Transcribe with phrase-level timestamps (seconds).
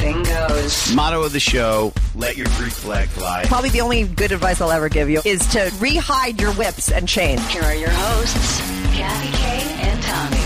[0.00, 0.94] anything goes.
[0.94, 3.44] Motto of the show: Let your Greek flag fly.
[3.46, 7.08] Probably the only good advice I'll ever give you is to rehide your whips and
[7.08, 7.46] chains.
[7.48, 8.60] Here are your hosts,
[8.96, 10.36] Kathy Kay and Tommy.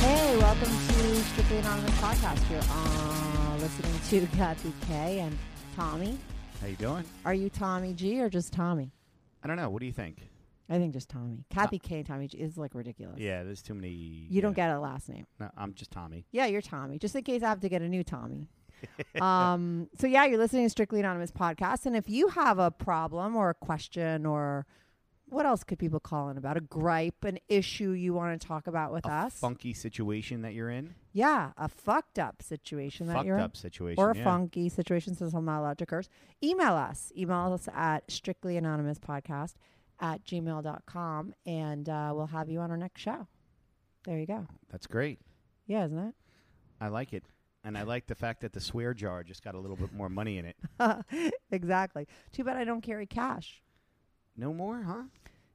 [0.00, 2.50] Hey, welcome to Strictly Anonymous Podcast.
[2.50, 5.36] You're uh, listening to Kathy K and
[5.76, 6.18] Tommy.
[6.60, 7.04] How you doing?
[7.24, 8.90] Are you Tommy G or just Tommy?
[9.42, 9.68] I don't know.
[9.68, 10.16] What do you think?
[10.68, 11.44] I think just Tommy.
[11.50, 13.18] Kathy K Tommy G is like ridiculous.
[13.18, 13.88] Yeah, there's too many.
[13.88, 15.26] You don't get a last name.
[15.38, 16.24] No, I'm just Tommy.
[16.32, 16.98] Yeah, you're Tommy.
[16.98, 18.48] Just in case I have to get a new Tommy.
[19.20, 23.36] um, so yeah, you're listening to Strictly Anonymous Podcast, and if you have a problem
[23.36, 24.66] or a question or
[25.26, 28.66] what else could people call in about a gripe, an issue you want to talk
[28.66, 29.34] about with A us?
[29.34, 30.94] funky situation that you're in.
[31.12, 33.42] Yeah, a fucked up situation that Fucked you're in.
[33.42, 34.02] up situation.
[34.02, 34.24] or a yeah.
[34.24, 36.08] funky situation since I'm not allowed to curse,
[36.42, 37.10] email us.
[37.16, 39.54] Email us at strictlyanonymouspodcast
[40.00, 43.26] at gmail.com and uh, we'll have you on our next show.
[44.04, 44.46] There you go.
[44.70, 45.18] That's great.
[45.66, 46.14] Yeah, isn't it?
[46.80, 47.24] I like it,
[47.62, 50.08] and I like the fact that the swear jar just got a little bit more
[50.10, 50.56] money in it.
[51.50, 52.06] exactly.
[52.32, 53.62] Too bad I don't carry cash.
[54.36, 55.04] No more, huh?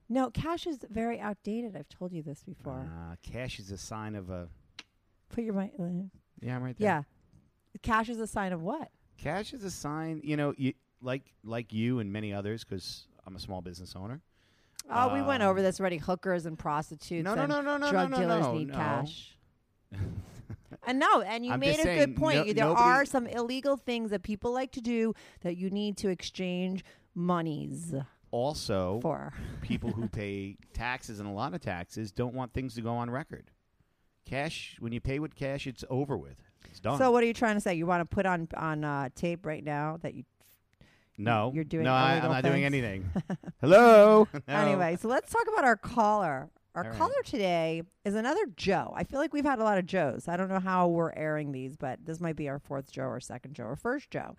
[0.08, 1.76] No, cash is very outdated.
[1.76, 2.80] I've told you this before.
[2.90, 4.48] Uh, cash is a sign of a.
[5.30, 5.74] Put your mic.
[5.80, 5.84] uh,
[6.42, 6.88] Yeah, I'm right there.
[6.88, 7.04] Yeah.
[7.84, 8.90] Cash is a sign of what?
[9.20, 10.22] Cash is a sign.
[10.24, 14.22] You know, you like like you and many others, because I'm a small business owner.
[14.92, 15.98] Oh, we went over Um, this already.
[15.98, 18.68] Hookers and prostitutes No, no, and no, no, no, drug no, no, dealers no, need
[18.70, 18.74] no.
[18.76, 19.38] cash.
[20.88, 22.38] And no, and you I'm made just a saying, good point.
[22.38, 25.70] no- You- there nobody- are some illegal things that people like to do that you
[25.70, 27.94] need to exchange monies
[28.32, 29.34] Also, for.
[29.62, 33.10] people who pay taxes and a lot of taxes don't want things to go on
[33.12, 33.52] record.
[34.26, 36.42] Cash, when you pay with cash, it's over with.
[36.70, 36.98] It's done.
[36.98, 37.74] So what are you trying to say?
[37.76, 40.24] You want to put on on uh, tape right now that you
[41.20, 43.10] no, you're doing no, I, I'm illegal not doing anything.
[43.62, 44.28] Hello.
[44.34, 44.42] No.
[44.48, 46.50] Anyway, so let's talk about our caller.
[46.76, 46.98] Our All right.
[46.98, 48.94] caller today is another Joe.
[48.96, 50.28] I feel like we've had a lot of Joes.
[50.28, 53.20] I don't know how we're airing these, but this might be our fourth Joe or
[53.20, 54.36] second Joe or first Joe.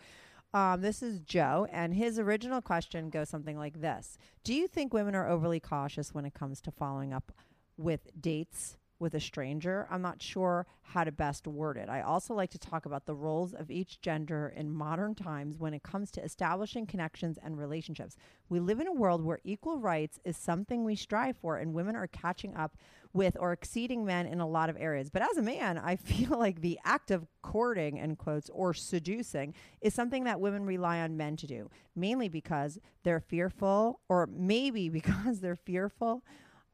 [0.52, 4.92] Um, this is Joe, and his original question goes something like this Do you think
[4.92, 7.32] women are overly cautious when it comes to following up
[7.76, 9.88] with dates with a stranger?
[9.90, 11.88] I'm not sure how to best word it.
[11.88, 15.74] I also like to talk about the roles of each gender in modern times when
[15.74, 18.16] it comes to establishing connections and relationships.
[18.48, 21.96] We live in a world where equal rights is something we strive for, and women
[21.96, 22.76] are catching up
[23.12, 25.10] with or exceeding men in a lot of areas.
[25.10, 29.54] But as a man, I feel like the act of courting, end quotes, or seducing
[29.80, 34.88] is something that women rely on men to do, mainly because they're fearful, or maybe
[35.00, 36.22] because they're fearful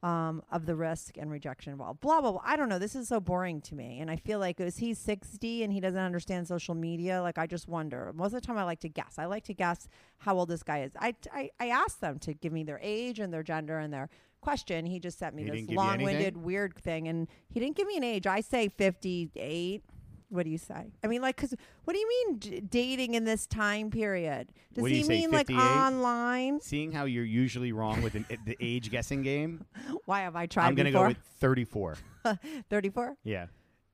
[0.03, 1.99] um, of the risk and rejection involved.
[2.01, 2.41] Blah, blah, blah.
[2.43, 2.79] I don't know.
[2.79, 3.99] This is so boring to me.
[3.99, 7.21] And I feel like, is he 60 and he doesn't understand social media?
[7.21, 8.11] Like, I just wonder.
[8.15, 9.15] Most of the time, I like to guess.
[9.17, 9.87] I like to guess
[10.19, 10.91] how old this guy is.
[10.99, 14.09] I, I, I asked them to give me their age and their gender and their
[14.41, 14.85] question.
[14.85, 17.07] He just sent me He this didn't give you long winded, weird thing.
[17.07, 18.27] And he didn't give me an age.
[18.27, 19.83] I say 58.
[20.29, 20.91] What do you say?
[21.03, 21.55] I mean, like, because
[21.85, 24.49] what do you mean d- dating in this time period?
[24.73, 25.61] Does What do he say, mean like 58?
[25.61, 26.59] online?
[26.61, 29.65] Seeing how you're usually wrong with an, the age guessing game,
[30.05, 31.07] Why have I tried I'm going to go before?
[31.07, 31.97] with 34.
[32.69, 33.15] 34?
[33.23, 33.45] Yeah.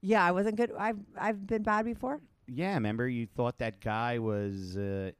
[0.01, 0.71] Yeah, I wasn't good.
[0.77, 2.19] I've I've been bad before.
[2.47, 4.75] Yeah, remember you thought that guy was.
[4.75, 5.11] Uh,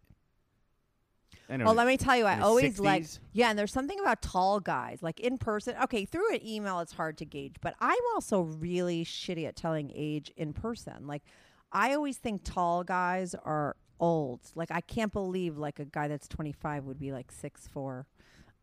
[1.50, 4.59] Don't Well, let me tell you, I always like yeah, and there's something about tall
[4.59, 5.76] guys, like in person.
[5.84, 9.92] Okay, through an email, it's hard to gauge, but I'm also really shitty at telling
[9.94, 11.06] age in person.
[11.06, 11.24] Like,
[11.72, 14.42] I always think tall guys are old.
[14.56, 18.08] Like, I can't believe like a guy that's 25 would be like six four.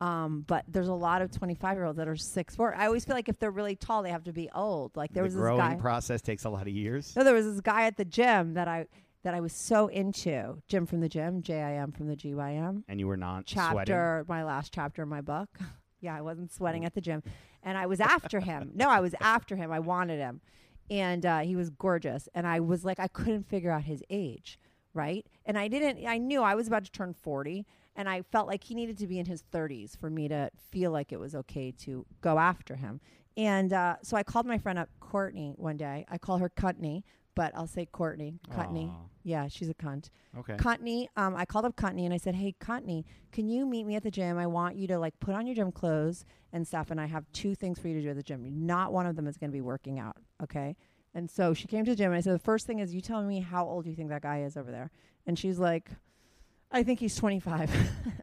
[0.01, 2.75] Um, but there's a lot of 25 year olds that are six four.
[2.75, 4.97] I always feel like if they're really tall, they have to be old.
[4.97, 5.75] Like there the was this guy.
[5.75, 7.15] process takes a lot of years.
[7.15, 8.87] No, there was this guy at the gym that I
[9.23, 10.63] that I was so into.
[10.69, 13.17] Jim from the gym, J I M from the G Y M And you were
[13.17, 13.77] not sweating.
[13.77, 15.49] chapter, my last chapter in my book.
[16.01, 17.23] yeah, I wasn't sweating at the gym,
[17.63, 18.73] and I was after him.
[18.75, 19.71] No, I was after him.
[19.71, 20.41] I wanted him,
[20.91, 22.29] and uh, he was gorgeous.
[22.35, 24.59] And I was like, I couldn't figure out his age,
[24.95, 25.27] right?
[25.45, 26.07] And I didn't.
[26.07, 29.07] I knew I was about to turn forty, and I felt like he needed to
[29.07, 32.77] be in his thirties for me to feel like it was okay to go after
[32.77, 33.01] him.
[33.37, 36.05] And uh, so I called my friend up, Courtney, one day.
[36.09, 38.35] I call her Cutney, but I'll say Courtney.
[38.55, 38.91] Cutney.
[38.93, 39.07] Aw.
[39.23, 40.11] Yeah, she's a cunt.
[40.39, 40.57] Okay.
[40.57, 43.97] Courtney, um, I called up Courtney and I said, "Hey, Courtney, can you meet me
[43.97, 44.39] at the gym?
[44.39, 47.25] I want you to like put on your gym clothes and stuff, and I have
[47.33, 48.67] two things for you to do at the gym.
[48.67, 50.77] Not one of them is going to be working out, okay?"
[51.13, 53.01] And so she came to the gym and I said, "The first thing is you
[53.01, 54.91] tell me how old you think that guy is over there."
[55.27, 55.91] And she's like,
[56.73, 57.71] I think he's 25.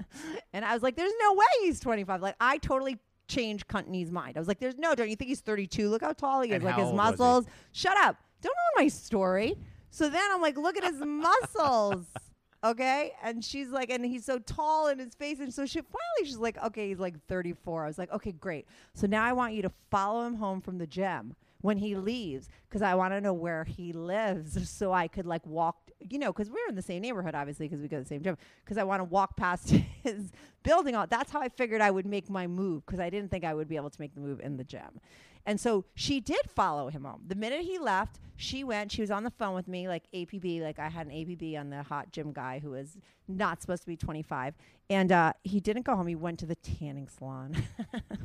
[0.53, 2.21] and I was like, there's no way he's 25.
[2.21, 4.37] Like, I totally changed Cuntney's mind.
[4.37, 5.89] I was like, there's no, don't you think he's 32?
[5.89, 6.55] Look how tall he is.
[6.55, 7.11] And like, his old was he?
[7.11, 7.45] muscles.
[7.73, 8.17] Shut up.
[8.41, 9.57] Don't ruin my story.
[9.89, 12.05] So then I'm like, look at his muscles.
[12.63, 13.13] Okay.
[13.23, 15.39] And she's like, and he's so tall in his face.
[15.39, 17.83] And so she finally, she's like, okay, he's like 34.
[17.83, 18.67] I was like, okay, great.
[18.93, 22.49] So now I want you to follow him home from the gym when he leaves
[22.67, 26.31] because I want to know where he lives so I could like walk, you know,
[26.33, 28.37] because we're in the same neighborhood, obviously, because we go to the same gym.
[28.63, 29.69] Because I want to walk past
[30.03, 30.31] his
[30.63, 30.95] building.
[30.95, 33.53] All that's how I figured I would make my move because I didn't think I
[33.53, 34.99] would be able to make the move in the gym.
[35.47, 37.23] And so she did follow him home.
[37.25, 38.91] The minute he left, she went.
[38.91, 40.61] She was on the phone with me, like APB.
[40.61, 42.97] Like I had an APB on the hot gym guy who was
[43.29, 44.55] not supposed to be 25,
[44.89, 46.05] and uh, he didn't go home.
[46.05, 47.55] He went to the tanning salon.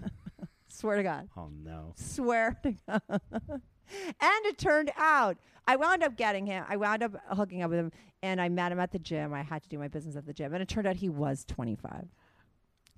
[0.68, 1.28] Swear to God.
[1.36, 1.92] Oh no.
[1.94, 3.02] Swear to God.
[3.08, 5.36] and it turned out
[5.66, 6.64] I wound up getting him.
[6.68, 7.92] I wound up hooking up with him,
[8.22, 9.32] and I met him at the gym.
[9.32, 11.44] I had to do my business at the gym, and it turned out he was
[11.44, 12.08] 25.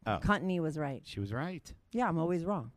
[0.06, 0.18] Oh.
[0.22, 1.02] Contney was right.
[1.04, 1.70] She was right.
[1.92, 2.72] Yeah, I'm always wrong.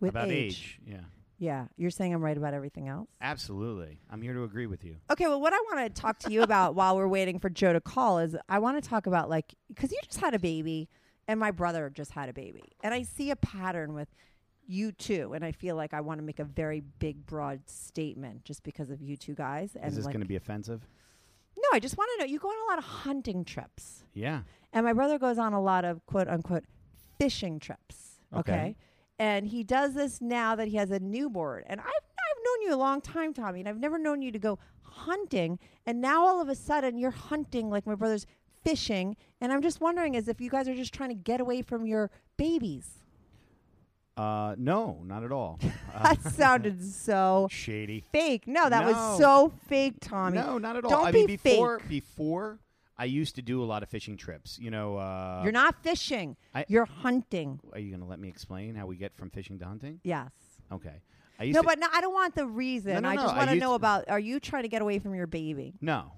[0.00, 0.36] With About age.
[0.36, 0.80] age.
[0.86, 1.00] Yeah.
[1.38, 3.08] Yeah, you're saying I'm right about everything else.
[3.22, 3.98] Absolutely.
[4.10, 4.96] I'm here to agree with you.
[5.10, 7.72] Okay, well, what I want to talk to you about while we're waiting for Joe
[7.72, 10.90] to call is I want to talk about like because you just had a baby
[11.26, 14.08] and my brother just had a baby, and I see a pattern with
[14.66, 18.44] you two, and I feel like I want to make a very big, broad statement
[18.44, 19.74] just because of you two guys.
[19.76, 20.86] And Is this like, going to be offensive?
[21.56, 24.42] no, I just want to know you go on a lot of hunting trips, Yeah.
[24.74, 26.64] and my brother goes on a lot of quote unquote
[27.18, 28.20] fishing trips.
[28.34, 28.52] Okay.
[28.52, 28.76] Okay.
[29.20, 31.62] And he does this now that he has a newborn.
[31.66, 34.38] And I've, I've known you a long time, Tommy, and I've never known you to
[34.38, 35.58] go hunting.
[35.84, 38.24] And now all of a sudden you're hunting like my brother's
[38.64, 39.18] fishing.
[39.42, 41.84] And I'm just wondering as if you guys are just trying to get away from
[41.86, 42.88] your babies.
[44.16, 45.58] Uh, no, not at all.
[45.94, 48.04] Uh, That sounded so shady.
[48.12, 48.44] fake.
[48.46, 49.16] No, that was No.
[49.18, 50.38] so fake, Tommy.
[50.38, 50.90] No, not at all.
[50.90, 51.88] Don't I be mean, before fake.
[51.88, 52.58] before
[53.00, 54.58] I used to do a lot of fishing trips.
[54.58, 56.36] You know, uh, You're not fishing.
[56.54, 57.58] I- you're hunting.
[57.72, 60.00] Are you going to let me explain how we get from fishing to hunting?
[60.04, 60.30] Yes.
[60.70, 61.00] Okay.
[61.38, 63.02] I used No, to, but no, I don't want the reason.
[63.02, 65.14] no, I just I want to know about are you trying to get away from
[65.14, 65.72] your baby?
[65.80, 66.12] no,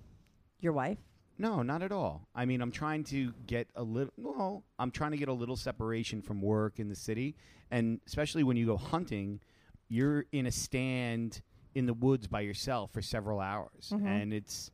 [0.61, 0.99] Your wife?
[1.38, 2.26] no, not at all.
[2.34, 4.12] I mean, I'm trying to get a little.
[4.17, 7.37] No, I'm trying to get a little separation from work in the city,
[7.70, 9.40] and especially when you go hunting,
[9.88, 11.43] you're in a stand
[11.76, 14.70] in the woods by yourself for several hours, and it's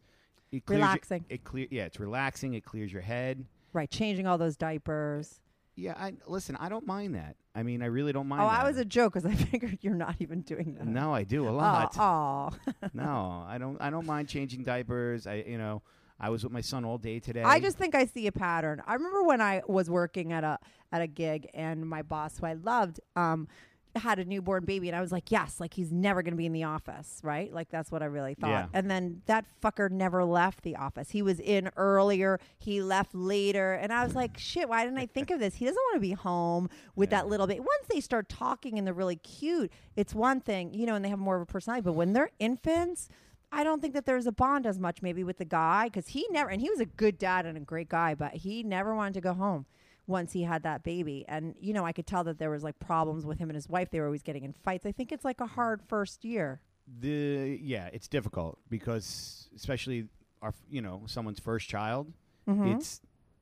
[0.52, 0.86] it clears your-.
[0.88, 1.24] Relaxing.
[1.28, 2.54] it clear, yeah, it's relaxing.
[2.54, 3.44] It clears your head.
[3.72, 5.40] Right, changing all those diapers.
[5.76, 6.56] Yeah, I listen.
[6.58, 7.36] I don't mind that.
[7.54, 8.42] I mean, I really don't mind.
[8.42, 8.60] Oh, that.
[8.60, 10.86] I was a joke because I figured you're not even doing that.
[10.86, 11.94] No, I do a Oh, lot.
[11.98, 12.50] oh.
[12.94, 13.80] no, I don't.
[13.80, 15.26] I don't mind changing diapers.
[15.26, 15.82] I, you know,
[16.18, 17.42] I was with my son all day today.
[17.42, 18.82] I just think I see a pattern.
[18.86, 20.58] I remember when I was working at a
[20.90, 23.46] at a gig and my boss, who I loved, um,
[23.96, 26.46] had a newborn baby, and I was like, yes, like he's never going to be
[26.46, 27.52] in the office, right?
[27.52, 28.50] Like that's what I really thought.
[28.50, 28.66] Yeah.
[28.72, 31.10] And then that fucker never left the office.
[31.10, 35.06] He was in earlier, he left later, and I was like, shit, why didn't I
[35.06, 35.54] think of this?
[35.56, 37.18] He doesn't want to be home with Yeah.
[37.22, 37.58] that little bit.
[37.58, 41.08] Once they start talking and they're really cute, it's one thing, you know, and they
[41.08, 41.82] have more of a personality.
[41.84, 43.08] But when they're infants.
[43.50, 46.26] I don't think that there's a bond as much maybe with the guy because he
[46.30, 49.14] never and he was a good dad and a great guy, but he never wanted
[49.14, 49.64] to go home
[50.08, 51.24] once he had that baby.
[51.28, 53.68] And you know, I could tell that there was like problems with him and his
[53.68, 53.90] wife.
[53.90, 54.84] They were always getting in fights.
[54.86, 56.60] I think it's like a hard first year.
[57.00, 60.08] the yeah, it's difficult because especially
[60.42, 62.12] our you know someone's first child.
[62.48, 62.72] Mm-hmm.
[62.72, 63.00] It's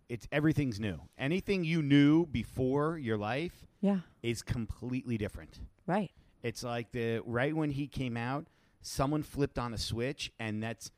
[0.08, 0.98] it's everything's new.
[1.18, 5.60] Anything you knew before your life Yeah, is completely different.
[5.86, 6.10] right.
[6.42, 8.46] It's like the right when he came out,
[8.82, 10.90] someone flipped on a switch, and that's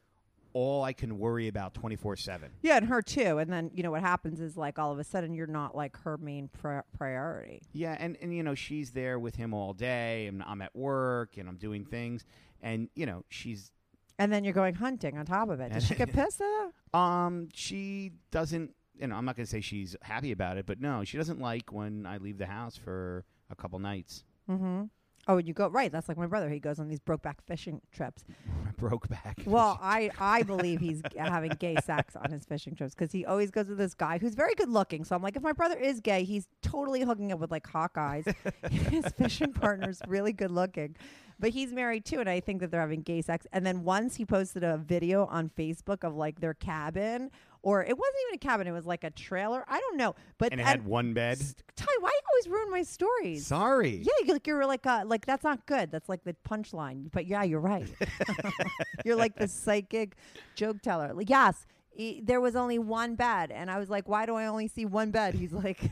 [0.53, 2.51] all I can worry about twenty four seven.
[2.63, 3.39] Yeah, and her too.
[3.39, 5.97] And then you know what happens is like all of a sudden you're not like
[6.03, 7.63] her main pri- priority.
[7.73, 11.37] Yeah, and, and you know she's there with him all day, and I'm at work,
[11.37, 12.25] and I'm doing things,
[12.63, 13.71] and you know she's
[14.19, 15.73] And then you're going hunting on top of it.
[15.73, 16.47] Does she get pissed at
[16.93, 16.99] that?
[16.99, 21.05] um she doesn't you know I'm not gonna say she's happy about it, but no,
[21.05, 24.25] she doesn't like when I leave the house for a couple nights.
[24.51, 24.85] Mm-hmm.
[25.31, 25.93] Oh, and you go right.
[25.93, 26.49] That's like my brother.
[26.49, 28.25] He goes on these brokeback fishing trips.
[28.79, 29.39] Broke back.
[29.45, 33.27] Well, I I believe he's g- having gay sex on his fishing trips because he
[33.27, 35.05] always goes with this guy who's very good looking.
[35.05, 37.93] So I'm like, if my brother is gay, he's totally hooking up with like hot
[37.93, 38.25] guys.
[38.71, 40.97] his fishing partner's really good looking,
[41.39, 43.47] but he's married too, and I think that they're having gay sex.
[43.53, 47.31] And then once he posted a video on Facebook of like their cabin,
[47.69, 49.65] or it wasn't even a cabin; it was like a trailer.
[49.69, 51.39] I don't know, but and it had one bed.
[51.39, 53.47] S- Ty, why you always ruin my stories?
[53.47, 53.97] Sorry.
[54.03, 55.91] Yeah, you- like you're like uh, like that's not good.
[55.91, 57.11] That's like the punchline.
[57.13, 57.89] But yeah, you're right.
[59.05, 60.17] you're like the psychic
[60.55, 61.13] joke teller.
[61.13, 64.47] Like, yes, e- there was only one bed, and I was like, why do I
[64.47, 65.35] only see one bed?
[65.35, 65.91] He's like,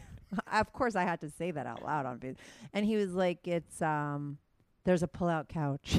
[0.52, 2.36] of course I had to say that out loud on video,
[2.72, 4.38] and he was like, it's um,
[4.84, 5.98] there's a pull-out couch.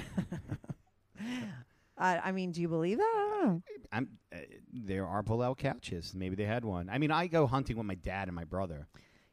[1.98, 3.14] Uh, I mean, do you believe that?
[3.16, 3.62] I don't know.
[3.92, 4.10] I'm.
[4.34, 4.38] Uh,
[4.72, 6.14] there are pull-out couches.
[6.16, 6.90] Maybe they had one.
[6.90, 8.88] I mean, I go hunting with my dad and my brother.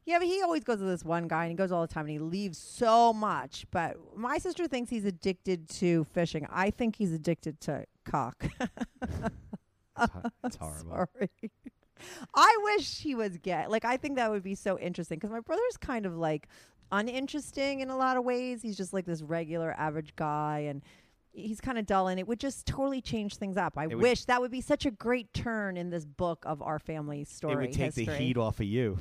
[0.06, 2.02] Yeah, but he always goes to this one guy, and he goes all the time,
[2.04, 3.66] and he leaves so much.
[3.70, 6.46] But my sister thinks he's addicted to fishing.
[6.50, 8.46] I think he's addicted to cock.
[9.96, 10.90] It's, ho- it's horrible.
[10.90, 11.30] Sorry.
[12.34, 13.66] I wish he was gay.
[13.68, 16.48] Like, I think that would be so interesting because my brother's kind of like
[16.90, 18.60] uninteresting in a lot of ways.
[18.62, 20.82] He's just like this regular, average guy, and
[21.34, 23.74] he's kind of dull, and it would just totally change things up.
[23.76, 26.62] I It would- wish that would be such a great turn in this book of
[26.62, 27.54] our family story.
[27.54, 28.98] it would take the heat off of you.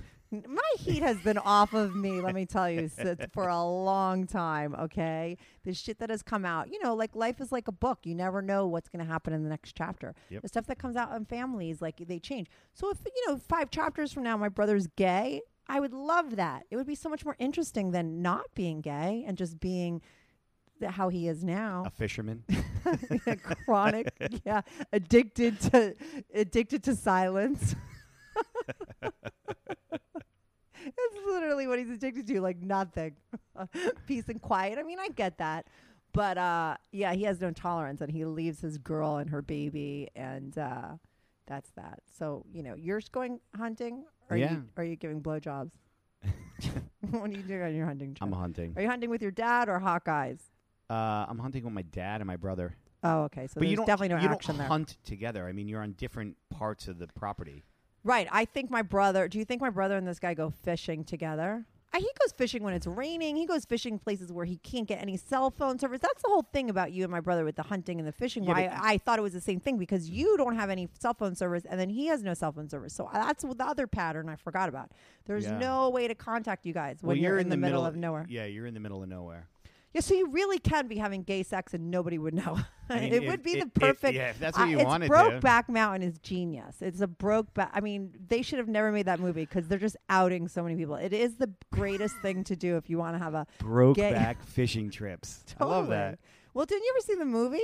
[0.47, 2.89] My heat has been off of me, let me tell you,
[3.33, 5.37] for a long time, okay?
[5.63, 7.99] The shit that has come out, you know, like life is like a book.
[8.03, 10.15] You never know what's going to happen in the next chapter.
[10.31, 10.41] Yep.
[10.41, 12.47] The stuff that comes out in families, like they change.
[12.73, 16.63] So if, you know, five chapters from now my brother's gay, I would love that.
[16.71, 20.01] It would be so much more interesting than not being gay and just being
[20.81, 21.83] how he is now.
[21.85, 22.43] A fisherman.
[23.65, 24.11] chronic,
[24.45, 24.61] yeah,
[24.91, 25.95] addicted to
[26.33, 27.75] addicted to silence.
[30.85, 33.15] That's literally what he's addicted to, like nothing.
[34.07, 34.77] Peace and quiet.
[34.77, 35.67] I mean, I get that.
[36.13, 40.09] But uh yeah, he has no tolerance and he leaves his girl and her baby
[40.15, 40.89] and uh
[41.47, 41.99] that's that.
[42.17, 44.51] So, you know, you're going hunting or Yeah.
[44.53, 45.71] you are you giving blowjobs?
[47.11, 48.21] what are you doing on your hunting trip?
[48.27, 48.73] I'm hunting.
[48.75, 50.39] are you hunting with your dad or Hawkeyes?
[50.93, 52.75] Uh, I'm hunting with my dad and my brother.
[53.03, 53.47] Oh, okay.
[53.47, 54.67] So but there's you don't definitely no you action don't there.
[54.67, 55.47] hunt together.
[55.47, 57.63] I mean, you're on different parts of the property.
[58.03, 58.27] Right.
[58.31, 59.27] I think my brother.
[59.27, 61.65] Do you think my brother and this guy go fishing together?
[61.93, 63.35] Uh, he goes fishing when it's raining.
[63.35, 65.99] He goes fishing places where he can't get any cell phone service.
[66.01, 68.43] That's the whole thing about you and my brother with the hunting and the fishing.
[68.43, 70.69] Yeah, why but- I, I thought it was the same thing because you don't have
[70.69, 72.93] any cell phone service and then he has no cell phone service.
[72.93, 74.91] So uh, that's the other pattern I forgot about.
[75.25, 75.57] There's Yeah.
[75.59, 78.25] no way to contact you guys when you're, in the, middle, of nowhere.
[78.29, 79.49] Yeah, you're in the middle of nowhere.
[79.93, 82.59] Yeah, so you really can be having gay sex and nobody would know.
[82.89, 84.03] I mean, it if- would be if- the perfect.
[84.05, 85.13] If, yeah, if that's what you it's wanted to.
[85.13, 86.77] Brokeback Mountain is genius.
[86.81, 87.69] It's a Brokeback.
[87.73, 90.75] I mean, they should have never made that movie because they're just outing so many
[90.75, 90.95] people.
[90.95, 93.45] It is the greatest thing to do if you want to have a.
[93.59, 95.43] Brokeback fishing trips.
[95.59, 96.17] I love that.
[96.55, 97.61] Well, didn't you ever see the movie?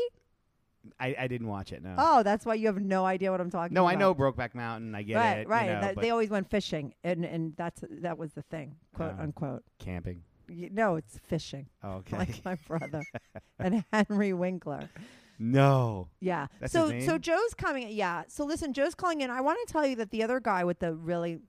[1.00, 1.84] I, I didn't watch it.
[1.84, 1.94] No.
[1.98, 3.92] Oh, that's why you have no idea what I'm talking no, about.
[3.92, 4.96] No, I know Brokeback Mountain.
[4.96, 5.48] I get right, it.
[5.48, 5.66] right.
[5.66, 9.24] You know, they always went fishing, and and that's that was the thing, quote Oh.
[9.24, 9.64] unquote.
[9.80, 10.22] camping.
[10.50, 12.18] Y- No, it's fishing, Oh, okay.
[12.18, 13.02] like my brother
[13.60, 14.90] and Henry Winkler.
[15.38, 16.08] no.
[16.20, 16.48] Yeah.
[16.60, 17.18] That's so so?
[17.18, 17.88] Joe's coming.
[17.92, 18.24] Yeah.
[18.28, 19.30] So listen, Joe's calling in.
[19.30, 21.40] I want to tell you that the other guy with the really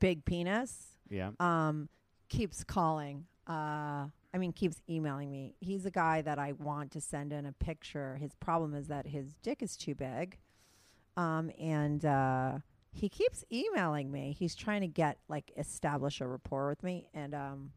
[0.00, 1.30] big penis Yeah.
[1.40, 1.88] um
[2.28, 3.26] keeps calling.
[3.48, 5.54] Uh I mean keeps emailing me.
[5.60, 8.16] He's a guy that I want to send in a picture.
[8.16, 10.38] His problem is that his dick is too big.
[11.16, 12.58] Um and uh
[12.90, 14.34] he keeps emailing me.
[14.38, 17.72] He's trying to get like establish a rapport with me and um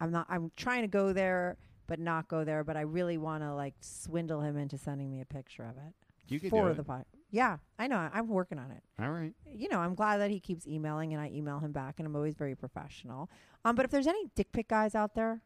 [0.00, 3.42] I'm not I'm trying to go there but not go there, but I really want
[3.42, 5.92] to like swindle him into sending me a picture of it
[6.28, 6.86] You could for do the it.
[6.86, 7.04] pod.
[7.32, 8.08] Yeah, I know.
[8.12, 8.82] I'm working on it.
[9.02, 9.32] All right.
[9.52, 12.14] You know, I'm glad that he keeps emailing and I email him back and I'm
[12.14, 13.28] always very professional.
[13.64, 15.42] Um, but if there's any dick pic guys out there,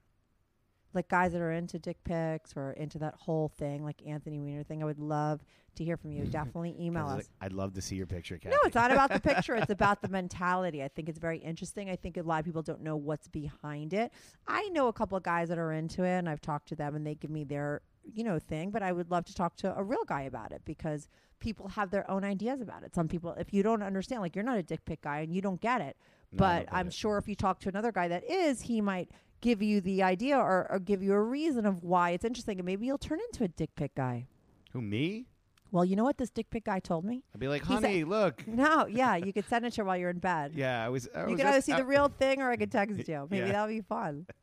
[0.94, 4.62] like guys that are into dick pics or into that whole thing, like Anthony Weiner
[4.62, 5.44] thing, I would love
[5.76, 6.24] to hear from you.
[6.30, 7.16] Definitely email us.
[7.16, 8.54] like, I'd love to see your picture, Kathy.
[8.54, 9.54] No, it's not about the picture.
[9.54, 10.82] It's about the mentality.
[10.82, 11.90] I think it's very interesting.
[11.90, 14.12] I think a lot of people don't know what's behind it.
[14.46, 16.94] I know a couple of guys that are into it, and I've talked to them,
[16.94, 18.70] and they give me their, you know, thing.
[18.70, 21.08] But I would love to talk to a real guy about it because
[21.40, 22.94] people have their own ideas about it.
[22.94, 25.42] Some people, if you don't understand, like you're not a dick pic guy and you
[25.42, 25.96] don't get it,
[26.32, 26.94] No, but I'm it.
[26.94, 29.10] sure if you talk to another guy that is, he might
[29.44, 32.66] give you the idea or, or give you a reason of why it's interesting, and
[32.66, 34.26] maybe you'll turn into a dick pic guy.
[34.72, 35.26] Who me?
[35.70, 37.24] Well, you know what this dick pic guy told me?
[37.34, 38.44] I'd be like, honey, look.
[38.48, 40.52] No, yeah, you could send it to her while you're in bed.
[40.54, 41.08] Yeah, I was.
[41.14, 43.28] I You was could at- either see the real thing or I could text you.
[43.30, 43.52] Maybe Yeah.
[43.52, 44.26] that'll be fun.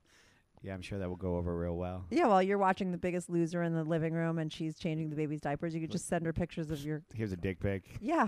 [0.64, 2.06] Yeah, I'm sure that will go over real well.
[2.12, 5.16] Yeah, while you're watching The Biggest Loser in the living room and she's changing the
[5.16, 7.02] baby's diapers, you could just send her pictures of your.
[7.16, 7.84] Here's a dick pic.
[8.00, 8.28] Yeah,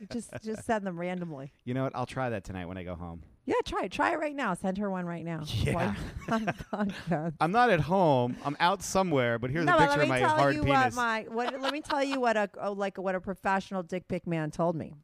[0.00, 1.52] you just just send them randomly.
[1.66, 1.94] You know what?
[1.94, 3.22] I'll try that tonight when I go home.
[3.46, 3.92] Yeah, try it.
[3.92, 4.54] Try it right now.
[4.54, 5.42] Send her one right now.
[5.46, 5.74] Yeah.
[5.74, 7.34] While you're on the podcast.
[7.40, 8.36] I'm not at home.
[8.44, 10.62] I'm out somewhere, but here's no, a picture let of me my tell hard you
[10.62, 10.76] penis.
[10.76, 11.60] what my what.
[11.60, 14.76] let me tell you what a oh, like what a professional dick pic man told
[14.76, 14.94] me.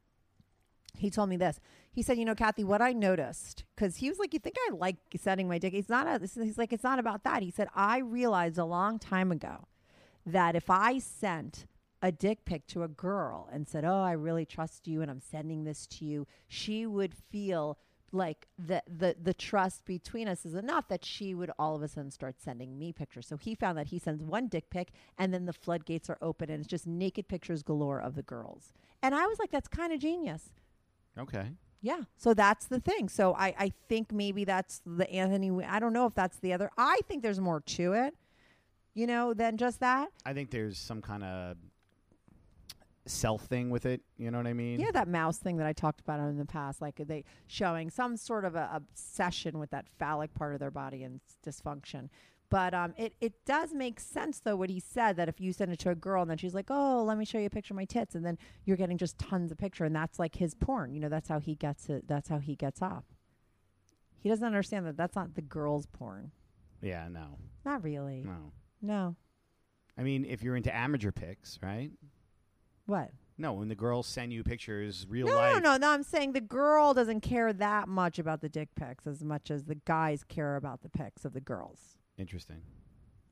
[0.96, 1.60] He told me this.
[1.92, 4.74] He said, "You know, Kathy, what I noticed because he was like, you think I
[4.74, 5.74] like sending my dick?
[5.74, 6.20] It's not a.
[6.42, 7.42] He's like, it's not about that.
[7.42, 9.66] He said, I realized a long time ago
[10.26, 11.66] that if I sent
[12.02, 15.20] a dick pic to a girl and said, "Oh, I really trust you, and I'm
[15.20, 17.78] sending this to you," she would feel."
[18.12, 21.88] Like the, the the trust between us is enough that she would all of a
[21.88, 23.26] sudden start sending me pictures.
[23.28, 26.50] So he found that he sends one dick pic and then the floodgates are open
[26.50, 28.72] and it's just naked pictures galore of the girls.
[29.02, 30.50] And I was like, that's kind of genius.
[31.18, 31.52] Okay.
[31.82, 32.02] Yeah.
[32.16, 33.08] So that's the thing.
[33.08, 35.64] So I, I think maybe that's the Anthony.
[35.64, 36.70] I don't know if that's the other.
[36.78, 38.14] I think there's more to it.
[38.94, 40.08] you know, than just that.
[40.26, 41.56] I think there's some kind of
[43.10, 44.00] self thing with it.
[44.16, 44.80] You know what I mean?
[44.80, 48.16] Yeah, that mouse thing that I talked about in the past, like they showing some
[48.16, 52.08] sort of a obsession with that phallic part of their body and dysfunction.
[52.50, 55.72] But um, it it does make sense though what he said that if you send
[55.72, 57.74] it to a girl and then she's like, oh, let me show you a picture
[57.74, 60.54] of my tits, and then you're getting just tons of picture, and that's like his
[60.54, 60.92] porn.
[60.92, 62.08] You know, that's how he gets it.
[62.08, 63.04] That's how he gets off.
[64.18, 66.32] He doesn't understand that that's not the girl's porn.
[66.82, 67.08] Yeah.
[67.08, 67.38] No.
[67.64, 68.22] Not really.
[68.24, 68.52] No.
[68.82, 69.16] No.
[69.96, 71.90] I mean, if you're into amateur pics, right?
[72.86, 73.10] What?
[73.38, 75.54] No, when the girls send you pictures, real No, life.
[75.54, 75.90] no, no, no.
[75.90, 79.64] I'm saying the girl doesn't care that much about the dick pics as much as
[79.64, 81.96] the guys care about the pics of the girls.
[82.18, 82.60] Interesting.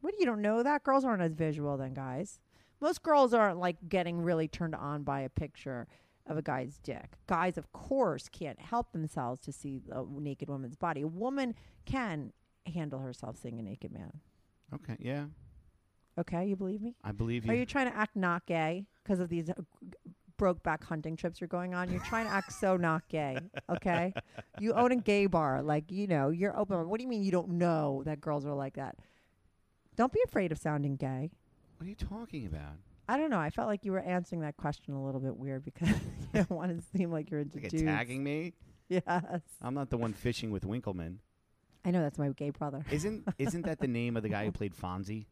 [0.01, 2.39] What you don't know that girls aren't as visual than guys.
[2.81, 5.89] Most girls aren't like getting really turned on by a picture
[6.27, 7.17] of a guy's dick.
[7.27, 11.03] Guys, of course, can't help themselves to see a naked woman's body.
[11.03, 12.33] A woman can
[12.73, 14.21] handle herself seeing a naked man.
[14.75, 14.97] Okay.
[15.01, 15.25] Yeah.
[16.19, 16.95] Okay, you believe me?
[17.05, 17.53] I believe you.
[17.53, 19.55] Are you trying to act not gay because of these uh,
[20.37, 21.91] broke back hunting trips you're going on?
[21.91, 23.39] You're trying to act so not gay.
[23.71, 24.13] Okay,
[24.59, 26.89] you own a gay bar, like you know, you're open.
[26.89, 28.97] What do you mean you don't know that girls are like that?
[29.97, 31.31] Don't be afraid of sounding gay.
[31.77, 32.75] what are you talking about?
[33.09, 33.39] I don't know.
[33.41, 35.97] I felt like you were answering that question a little bit weird because you
[36.35, 37.83] don't want to seem like you're into Like dudes.
[37.83, 38.53] attacking me?
[38.89, 39.03] Yes,
[39.63, 41.21] I'm not the one fishing with Winkleman.
[41.85, 42.85] I know that's my gay brother.
[42.91, 45.27] Isn't isn't that the name of the guy who played Fonzie?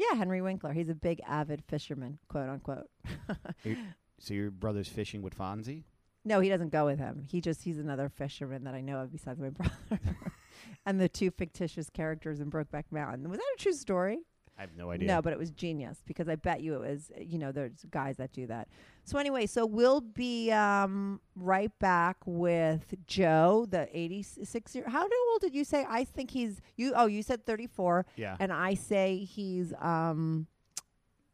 [0.00, 0.72] Yeah, Henry Winkler.
[0.72, 2.88] He's a big avid fisherman, quote unquote.
[4.22, 5.84] So your brother's fishing with Fonzie?
[6.26, 7.24] No, he doesn't go with him.
[7.26, 9.74] He just he's another fisherman that I know of besides my brother.
[10.86, 13.28] and the two fictitious characters in Brokeback Mountain.
[13.30, 14.18] Was that a true story?
[14.60, 15.08] I have no idea.
[15.08, 17.10] No, but it was genius because I bet you it was.
[17.18, 18.68] You know, there's guys that do that.
[19.04, 24.84] So anyway, so we'll be um, right back with Joe, the 86 year.
[24.86, 25.86] How old did you say?
[25.88, 26.92] I think he's you.
[26.94, 28.36] Oh, you said 34, yeah.
[28.38, 30.46] and I say he's um,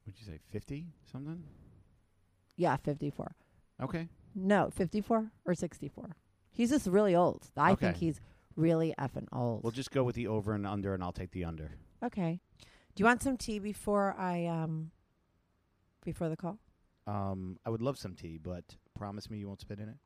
[0.04, 0.38] What'd you say?
[0.52, 1.42] Fifty something?
[2.56, 3.34] yeah, 54.
[3.82, 4.08] Okay.
[4.36, 6.16] No, 54 or 64.
[6.52, 7.50] He's just really old.
[7.56, 7.86] I Okay.
[7.86, 8.20] think he's
[8.54, 9.64] really effing old.
[9.64, 11.72] We'll just go with the over and under, and I'll take the under.
[12.04, 12.40] Okay.
[12.96, 14.90] Do you want some tea before I um
[16.04, 16.58] before the call?
[17.06, 18.64] Um, I would love some tea, but
[18.98, 19.96] promise me you won't spit in it.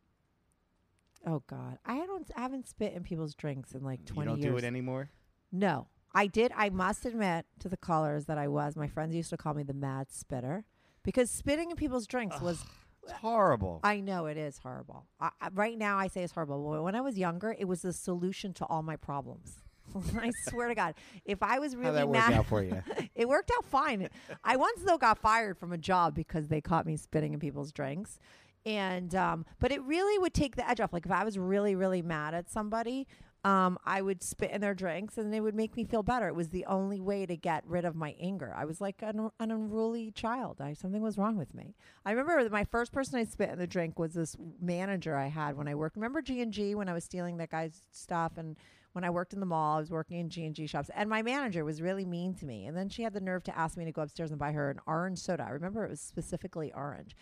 [1.27, 4.39] Oh God, I don't I haven't spit in people's drinks in like You twenty don't
[4.43, 4.53] years.
[4.53, 5.09] do it anymore.
[5.53, 6.53] no, I did.
[6.57, 8.75] I must admit to the callers that I was.
[8.77, 10.65] My friends used to call me the mad spitter
[11.05, 12.65] because spitting in people's drinks was.
[13.05, 13.81] It's horrible.
[13.83, 15.07] I know it is horrible.
[15.19, 16.71] I, I, right now, I say it's horrible.
[16.71, 19.63] But when I was younger, it was the solution to all my problems.
[20.21, 22.83] I swear to God, if I was really How'd that mad, out for you?
[23.15, 24.09] it worked out fine.
[24.45, 27.73] I once though got fired from a job because they caught me spitting in people's
[27.73, 28.19] drinks.
[28.67, 30.93] And um, but it really would take the edge off.
[30.93, 33.07] Like if I was really, really mad at somebody,
[33.43, 36.29] um, I would spit in their drinks and it would make me feel better.
[36.29, 38.53] It was the only way to get rid of my anger.
[38.55, 40.61] I was like an, an unruly child.
[40.61, 41.75] I something was wrong with me.
[42.05, 45.29] I remember that my first person I spit in the drink was this manager I
[45.29, 45.97] had when I worked.
[45.97, 48.57] Remember G and G when I was stealing that guy's stuff and
[48.93, 51.09] when I worked in the mall, I was working in G and G shops, and
[51.09, 52.67] my manager was really mean to me.
[52.67, 54.71] And then she had the nerve to ask me to go upstairs and buy her
[54.71, 55.45] an orange soda.
[55.45, 57.17] I remember it was specifically orange.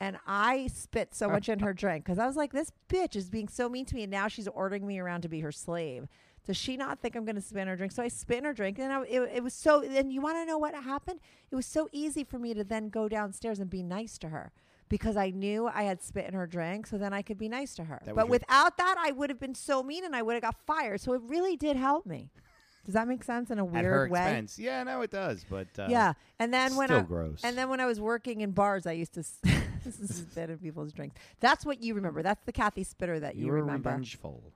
[0.00, 3.30] And I spit so much in her drink because I was like, this bitch is
[3.30, 4.02] being so mean to me.
[4.02, 6.06] And now she's ordering me around to be her slave.
[6.46, 7.92] Does she not think I'm going to spit in her drink?
[7.92, 8.78] So I spit in her drink.
[8.78, 11.20] And I, it, it was so, and you want to know what happened?
[11.50, 14.52] It was so easy for me to then go downstairs and be nice to her
[14.88, 16.86] because I knew I had spit in her drink.
[16.86, 18.00] So then I could be nice to her.
[18.04, 20.56] That But without that, I would have been so mean and I would have got
[20.66, 21.00] fired.
[21.00, 22.30] So it really did help me.
[22.84, 24.20] Does that make sense in a At weird her way?
[24.20, 24.58] expense.
[24.60, 25.44] Yeah, no, it does.
[25.50, 27.40] But uh, Yeah, and then when still I, gross.
[27.42, 29.22] and then when I was working in bars, I used to
[29.90, 31.16] spit in people's drinks.
[31.40, 32.22] That's what you remember.
[32.22, 33.90] That's the Kathy Spitter that you, you were remember.
[33.90, 34.52] revengeful.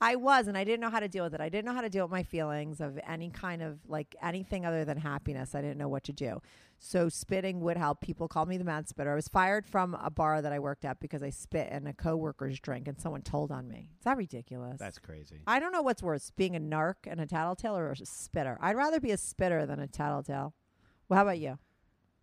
[0.00, 1.40] I was, and I didn't know how to deal with it.
[1.40, 4.66] I didn't know how to deal with my feelings of any kind of like anything
[4.66, 5.54] other than happiness.
[5.54, 6.42] I didn't know what to do.
[6.84, 8.00] So spitting would help.
[8.00, 9.12] People call me the mad spitter.
[9.12, 11.92] I was fired from a bar that I worked at because I spit in a
[11.92, 13.88] coworker's drink, and someone told on me.
[14.00, 14.80] Is that ridiculous?
[14.80, 15.36] That's crazy.
[15.46, 18.58] I don't know what's worse, being a narc and a tattletale or a spitter.
[18.60, 20.54] I'd rather be a spitter than a tattletale.
[21.08, 21.56] Well, how about you?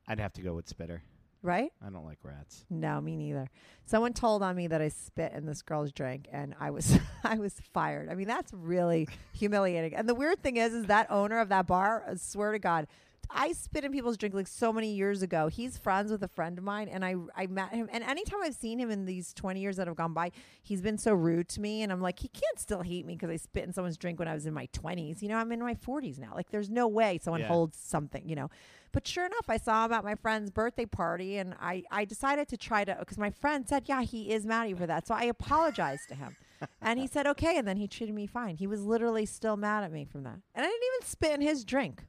[0.10, 1.04] I'd have to go with spitter.
[1.42, 1.72] Right?
[1.82, 2.66] I don't like rats.
[2.70, 3.50] No, me neither.
[3.86, 7.36] Someone told on me that I spit in this girl's drink, and I was I
[7.36, 8.10] was fired.
[8.10, 9.96] I mean, that's really humiliating.
[9.96, 12.88] And the weird thing is, is that owner of that bar, I swear to God,
[13.32, 15.48] I spit in people's drink like so many years ago.
[15.48, 17.88] He's friends with a friend of mine, and I I met him.
[17.92, 20.32] And anytime I've seen him in these twenty years that have gone by,
[20.64, 21.84] he's been so rude to me.
[21.84, 24.28] And I'm like, he can't still hate me because I spit in someone's drink when
[24.28, 25.22] I was in my twenties.
[25.22, 26.34] You know, I'm in my forties now.
[26.34, 27.48] Like, there's no way someone Yeah.
[27.48, 28.28] holds something.
[28.28, 28.50] You know.
[28.92, 32.48] But sure enough, I saw him at my friend's birthday party, and I, I decided
[32.48, 35.06] to try to because my friend said, "Yeah, he is mad at you for that."
[35.06, 36.36] So I apologized to him,
[36.82, 38.56] and he said, "Okay," and then he treated me fine.
[38.56, 41.42] He was literally still mad at me from that, and I didn't even spit in
[41.42, 42.06] his drink.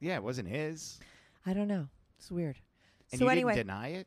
[0.00, 0.98] Yeah, it wasn't his.
[1.46, 1.88] I don't know.
[2.18, 2.56] It's weird.
[3.12, 4.06] And so you anyway, didn't deny it.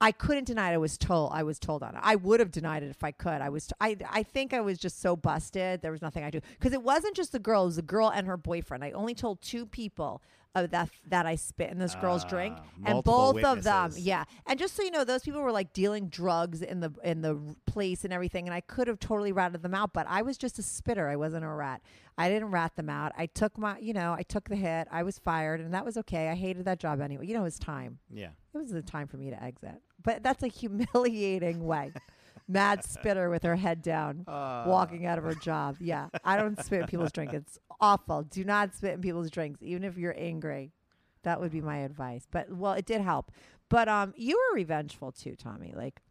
[0.00, 0.74] I couldn't deny it.
[0.74, 1.30] I was told.
[1.32, 2.00] I was told on it.
[2.02, 3.40] I would have denied it if I could.
[3.40, 3.68] I was.
[3.68, 3.96] T- I.
[4.10, 5.82] I think I was just so busted.
[5.82, 7.62] There was nothing I could do because it wasn't just the girl.
[7.62, 8.84] It was the girl and her boyfriend.
[8.84, 10.20] I only told two people
[10.54, 14.24] of that that I spit in this girl's drink, Ah, and both of them, yeah.
[14.46, 17.38] And just so you know, those people were like dealing drugs in the in the
[17.66, 20.58] place and everything, and I could have totally ratted them out, but I was just
[20.58, 21.08] a spitter.
[21.08, 21.82] I wasn't a rat.
[22.16, 23.10] I didn't rat them out.
[23.18, 24.86] I took my, you know, I took the hit.
[24.92, 26.28] I was fired, and that was okay.
[26.28, 27.26] I hated that job anyway.
[27.26, 28.28] You know, it was time Yeah.
[28.54, 29.80] it was the time for me to exit.
[30.02, 31.92] But that's a humiliating way.
[32.46, 35.76] Mad spitter with her head down, walking out of her job.
[35.80, 37.32] Yeah, I don't spit in people's drink.
[37.32, 38.22] It's awful.
[38.22, 40.72] Do not spit in people's drinks, even if you're angry.
[41.22, 42.26] That would be my advice.
[42.30, 43.32] But well, it did help.
[43.70, 45.72] But um, you were revengeful too, Tommy.
[45.74, 46.02] Like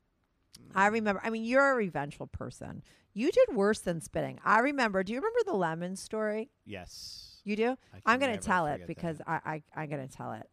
[0.73, 1.21] I remember.
[1.23, 2.83] I mean, you're a revengeful person.
[3.13, 4.39] You did worse than spitting.
[4.43, 5.03] I remember.
[5.03, 6.49] Do you remember the lemon story?
[6.65, 7.41] Yes.
[7.43, 7.77] You do?
[7.93, 9.27] I I'm gonna tell it because that.
[9.27, 10.49] I, I I'm going to tell it.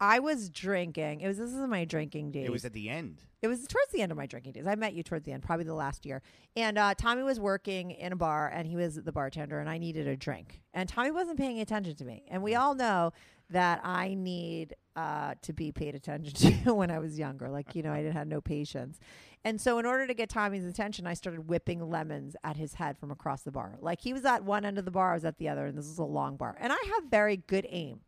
[0.00, 1.20] I was drinking.
[1.20, 2.46] It was this is my drinking days.
[2.46, 3.22] It was at the end.
[3.42, 4.66] It was towards the end of my drinking days.
[4.66, 6.22] I met you towards the end, probably the last year.
[6.56, 9.78] And uh, Tommy was working in a bar, and he was the bartender, and I
[9.78, 10.60] needed a drink.
[10.74, 12.24] And Tommy wasn't paying attention to me.
[12.28, 13.12] And we all know
[13.50, 16.32] that I need uh, to be paid attention
[16.64, 17.48] to when I was younger.
[17.48, 18.98] Like you know, I didn't have no patience.
[19.44, 22.98] And so, in order to get Tommy's attention, I started whipping lemons at his head
[22.98, 23.76] from across the bar.
[23.80, 25.78] Like he was at one end of the bar, I was at the other, and
[25.78, 26.56] this was a long bar.
[26.58, 28.00] And I have very good aim,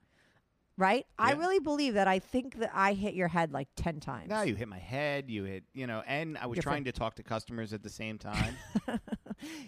[0.78, 1.04] right?
[1.18, 2.08] I really believe that.
[2.08, 4.30] I think that I hit your head like ten times.
[4.30, 5.28] No, you hit my head.
[5.28, 8.16] You hit, you know, and I was trying to talk to customers at the same
[8.16, 8.56] time.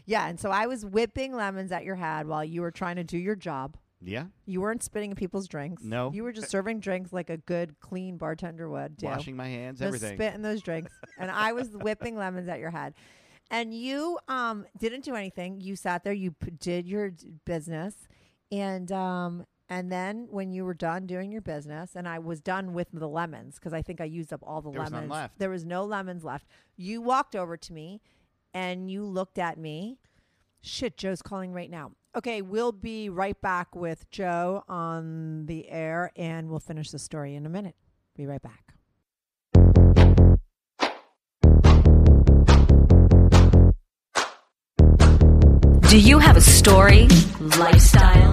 [0.04, 3.04] Yeah, and so I was whipping lemons at your head while you were trying to
[3.04, 3.76] do your job.
[4.02, 4.24] yeah.
[4.44, 5.84] You weren't spitting in people's drinks.
[5.84, 6.10] No.
[6.12, 9.06] You were just serving drinks like a good, clean bartender would do.
[9.06, 10.16] Washing my hands, the everything.
[10.16, 10.92] spit in those drinks.
[11.20, 12.94] and I was whipping lemons at your head.
[13.52, 15.60] And you um, didn't do anything.
[15.60, 17.94] You sat there, you p- did your d- business.
[18.50, 22.72] And um, and then when you were done doing your business, and I was done
[22.74, 25.12] with the lemons because I think I used up all the There was none lemons.
[25.12, 25.38] left.
[25.38, 26.46] There was no lemons left.
[26.76, 28.00] You walked over to me
[28.52, 29.98] and you looked at me.
[30.60, 31.92] Shit, Joe's calling right now.
[32.16, 37.36] Okay, we'll be right back with Joe on the air and we'll finish the story
[37.36, 37.76] in a minute.
[38.16, 38.74] Be right back.
[45.88, 47.08] Do you have a story,
[47.58, 48.32] lifestyle,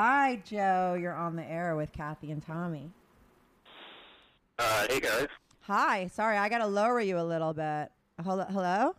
[0.00, 0.96] Hi, Joe.
[0.96, 2.92] You're on the air with Kathy and Tommy.
[4.56, 5.26] Uh, hey guys.
[5.62, 6.06] Hi.
[6.06, 7.90] Sorry, I got to lower you a little bit.
[8.22, 8.44] Hello?
[8.44, 8.94] Hello?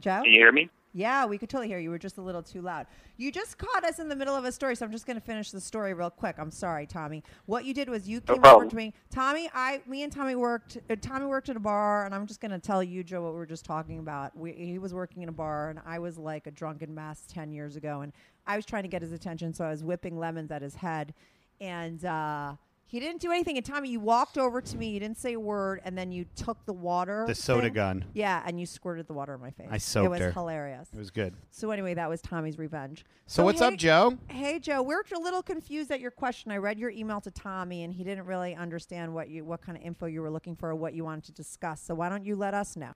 [0.00, 0.22] Joe?
[0.22, 0.70] Can you hear me?
[0.94, 1.84] Yeah, we could totally hear you.
[1.84, 2.86] You were just a little too loud.
[3.20, 5.24] You just caught us in the middle of a story, so I'm just going to
[5.24, 6.36] finish the story real quick.
[6.38, 7.22] I'm sorry, Tommy.
[7.44, 8.94] What you did was you No came over to me.
[9.10, 10.78] Tommy, I, me and Tommy worked.
[10.88, 13.32] Uh, Tommy worked at a bar, and I'm just going to tell you, Joe, what
[13.34, 14.34] we were just talking about.
[14.34, 17.52] We, he was working in a bar, and I was like a drunken mess ten
[17.52, 18.14] years ago, and
[18.46, 21.12] I was trying to get his attention, so I was whipping lemons at his head,
[21.60, 22.02] and.
[22.02, 22.54] uh
[22.90, 23.56] he didn't do anything.
[23.56, 24.90] And Tommy, you walked over to me.
[24.90, 27.22] You didn't say a word, and then you took the water.
[27.24, 27.74] The soda thing.
[27.74, 28.04] gun.
[28.14, 29.68] Yeah, and you squirted the water in my face.
[29.70, 30.32] I soaked It was her.
[30.32, 30.88] hilarious.
[30.92, 31.34] It was good.
[31.52, 33.04] So anyway, that was Tommy's revenge.
[33.26, 34.18] So, what's hey, up, Joe?
[34.26, 36.50] Hey Joe, we're a little confused at your question.
[36.50, 39.78] I read your email to Tommy, and he didn't really understand what you, what kind
[39.78, 41.80] of info you were looking for, or what you wanted to discuss.
[41.80, 42.92] So why don't you let us know?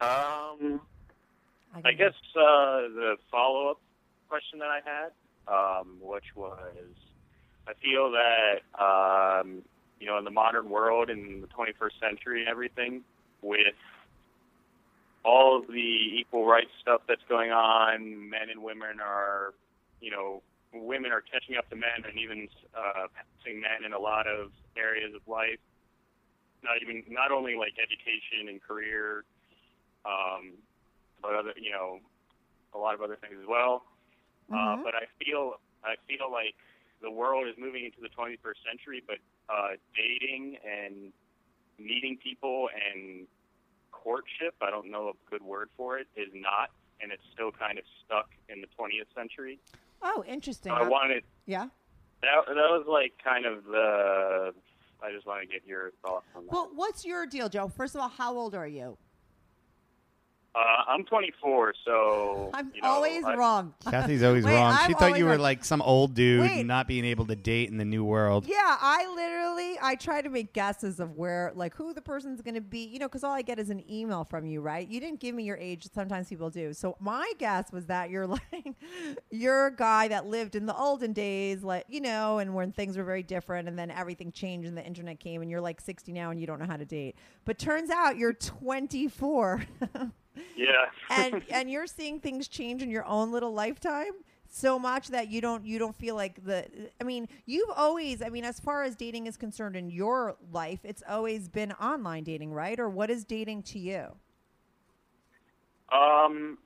[0.00, 0.80] Um,
[1.74, 3.80] can- I guess uh, the follow-up
[4.28, 5.10] question that I had,
[5.80, 6.94] um, which was,
[7.66, 9.62] I feel that um,
[10.04, 13.02] you know, in the modern world, in the 21st century, and everything,
[13.40, 13.74] with
[15.24, 19.54] all of the equal rights stuff that's going on, men and women are,
[20.00, 20.42] you know,
[20.74, 24.50] women are catching up to men, and even uh, passing men in a lot of
[24.76, 25.58] areas of life.
[26.62, 29.24] Not even, not only like education and career,
[30.04, 30.52] um,
[31.22, 32.00] but other, you know,
[32.74, 33.84] a lot of other things as well.
[34.52, 36.56] Uh, but I feel, I feel like
[37.02, 39.16] the world is moving into the 21st century, but
[39.48, 41.12] uh, dating and
[41.78, 43.26] meeting people and
[43.90, 47.78] courtship, I don't know a good word for it, is not, and it's still kind
[47.78, 49.58] of stuck in the 20th century.
[50.02, 50.70] Oh, interesting.
[50.70, 51.66] So I wanted yeah.
[52.22, 52.46] that.
[52.46, 54.52] That was like kind of the.
[55.02, 56.52] I just want to get your thoughts on that.
[56.52, 57.68] Well, what's your deal, Joe?
[57.68, 58.96] First of all, how old are you?
[60.56, 63.74] Uh, I'm 24, so I'm you know, always I- wrong.
[63.90, 64.76] Kathy's always Wait, wrong.
[64.78, 65.40] I'm she thought always you were wrong.
[65.40, 66.64] like some old dude Wait.
[66.64, 68.46] not being able to date in the new world.
[68.46, 72.54] Yeah, I literally I try to make guesses of where like who the person's going
[72.54, 74.86] to be, you know, cuz all I get is an email from you, right?
[74.86, 76.72] You didn't give me your age, sometimes people do.
[76.72, 78.74] So my guess was that you're like
[79.32, 82.96] you're a guy that lived in the olden days like, you know, and when things
[82.96, 86.12] were very different and then everything changed and the internet came and you're like 60
[86.12, 87.16] now and you don't know how to date.
[87.44, 89.64] But turns out you're 24.
[90.56, 90.86] Yeah.
[91.10, 94.12] and and you're seeing things change in your own little lifetime
[94.48, 96.66] so much that you don't you don't feel like the
[97.00, 100.80] I mean you've always I mean as far as dating is concerned in your life
[100.84, 104.14] it's always been online dating right or what is dating to you
[105.92, 106.58] Um.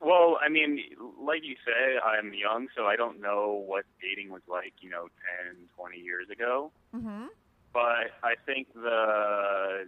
[0.00, 0.80] Well, I mean,
[1.20, 5.08] like you say, I'm young, so I don't know what dating was like, you know,
[5.44, 6.72] 10, 20 years ago.
[6.96, 7.28] mhm
[7.74, 9.86] But I think the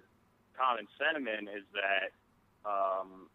[0.59, 2.13] common sentiment is that,
[2.67, 3.31] um,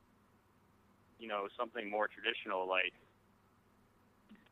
[1.19, 2.93] you know, something more traditional, like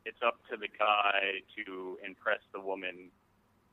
[0.06, 3.12] it's up to the guy to impress the woman,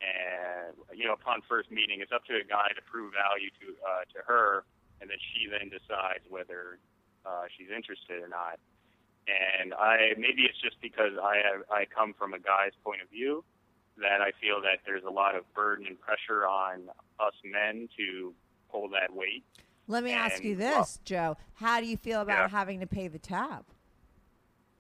[0.03, 3.67] and you know, upon first meeting, it's up to a guy to prove value to
[3.81, 4.65] uh, to her,
[5.01, 6.79] and then she then decides whether
[7.25, 8.59] uh, she's interested or not.
[9.27, 13.45] And I maybe it's just because I I come from a guy's point of view
[13.99, 18.35] that I feel that there's a lot of burden and pressure on us men to
[18.71, 19.45] pull that weight.
[19.89, 22.59] Let me ask And, you well- this Joe how do you feel about Yeah.
[22.59, 23.65] having to pay the tab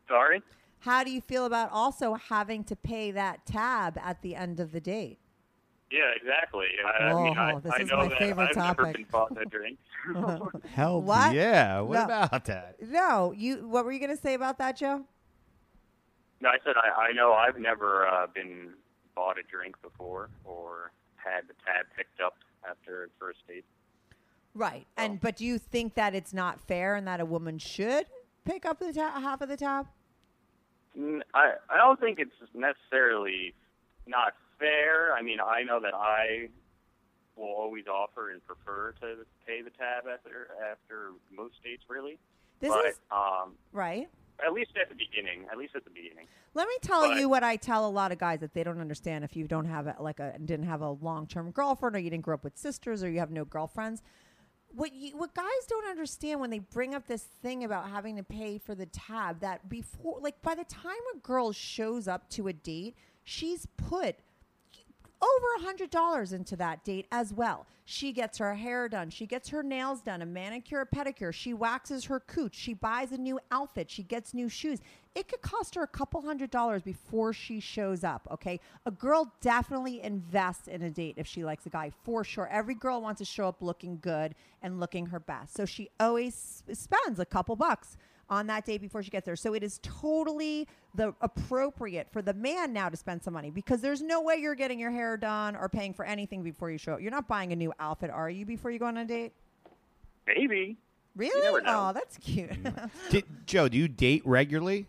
[0.08, 0.42] Sorry.
[0.80, 4.72] how do you feel about also having to pay that tab at the end of
[4.72, 5.18] the date
[5.90, 6.66] Yeah, exactly.
[6.84, 8.96] I, I mean, I, Oh, this I is know my that favorite I've never topic.
[8.96, 9.78] been bought a drink.
[10.74, 11.32] Hell What?
[11.34, 11.80] yeah.
[11.80, 12.04] What No.
[12.04, 12.76] about that?
[12.82, 15.04] no you what were you going to say about that Joe
[16.40, 18.74] no, I said I, I know I've never uh, been
[19.14, 22.34] bought a drink before or had the tab picked up
[22.68, 23.64] after a first date.
[24.56, 24.86] Right.
[24.96, 28.06] And but do you think that it's not fair and that a woman should
[28.46, 29.86] pick up the ta- half of the tab?
[31.34, 33.54] I don't think it's necessarily
[34.06, 35.12] not fair.
[35.14, 36.48] I mean, I know that I
[37.36, 42.18] will always offer and prefer to pay the tab after after most dates, really.
[42.60, 44.08] This but is um, right.
[44.44, 46.26] at least at the beginning, at least at the beginning.
[46.54, 48.80] Let me tell But- you what I tell a lot of guys that they don't
[48.80, 51.98] understand if you don't have a, like a didn't have a long term girlfriend or
[51.98, 54.02] you didn't grow up with sisters or you have no girlfriends.
[54.76, 58.22] What you, what guys don't understand when they bring up this thing about having to
[58.22, 62.48] pay for the tab that before like by the time a girl shows up to
[62.48, 64.16] a date, she's put
[65.26, 67.66] over a hundred dollars into that date as well.
[67.84, 71.54] She gets her hair done, she gets her nails done, a manicure, a pedicure, she
[71.54, 74.80] waxes her cooch, she buys a new outfit, she gets new shoes.
[75.14, 78.60] It could cost her a couple hundred dollars before she shows up, okay?
[78.84, 82.48] A girl definitely invests in a date if she likes a guy, for sure.
[82.48, 85.54] Every girl wants to show up looking good and looking her best.
[85.56, 87.96] So she always spends a couple bucks
[88.28, 89.36] on that day before she gets there.
[89.36, 93.80] So it is totally the appropriate for the man now to spend some money because
[93.80, 96.94] there's no way you're getting your hair done or paying for anything before you show
[96.94, 97.00] up.
[97.00, 99.32] You're not buying a new outfit, are you, before you go on a date?
[100.26, 100.76] Maybe.
[101.14, 101.62] Really?
[101.66, 102.50] Oh, that's cute.
[103.10, 104.86] Did, Joe, do you date regularly?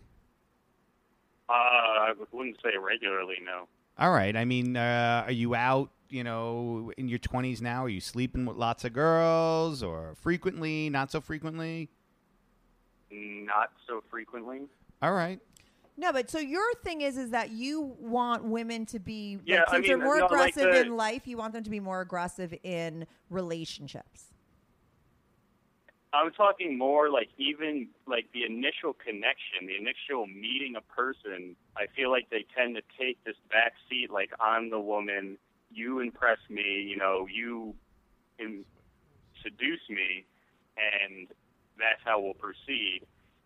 [1.48, 3.66] Uh, I wouldn't say regularly, no.
[3.98, 4.36] All right.
[4.36, 7.84] I mean, uh, are you out, you know, in your 20s now?
[7.84, 11.88] Are you sleeping with lots of girls or frequently, not so frequently?
[13.10, 14.62] Not so frequently.
[15.02, 15.40] All right.
[15.96, 19.62] no, but so your thing is is that you want women to be like, Yeah,
[19.68, 21.80] I since they're more no, like aggressive the- in life, you want them to be
[21.80, 24.26] more aggressive in relationships.
[26.12, 31.54] I'm talking more like even like the initial connection, the initial meeting a person.
[31.76, 35.36] I feel like they tend to take this back seat, like I'm the woman,
[35.70, 37.74] you impress me, you know, you
[38.38, 38.64] in,
[39.42, 40.24] seduce me,
[40.78, 41.28] and
[41.78, 43.00] that's how we'll proceed.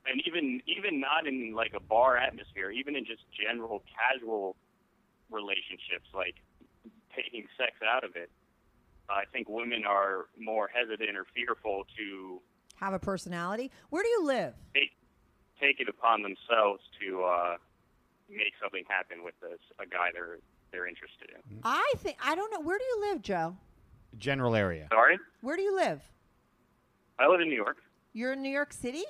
[0.07, 4.57] And even even not in like a bar atmosphere, even in just general casual
[5.31, 6.35] relationships, like
[7.14, 8.31] taking sex out of it.
[9.09, 12.40] I think women are more hesitant or fearful to
[12.77, 13.71] Have a personality.
[13.90, 14.55] Where do you live?
[14.75, 14.90] take
[15.61, 17.57] take it upon themselves to uh,
[18.29, 20.38] make something happen with this a guy they're
[20.73, 21.59] they're interested in.
[21.62, 22.61] I think I don't know.
[22.61, 23.57] Where do you live, Joe?
[24.18, 24.88] General area.
[24.90, 26.01] Sorry, Where do you live?
[27.18, 27.77] I live in New York.
[28.12, 29.05] You're in New York City?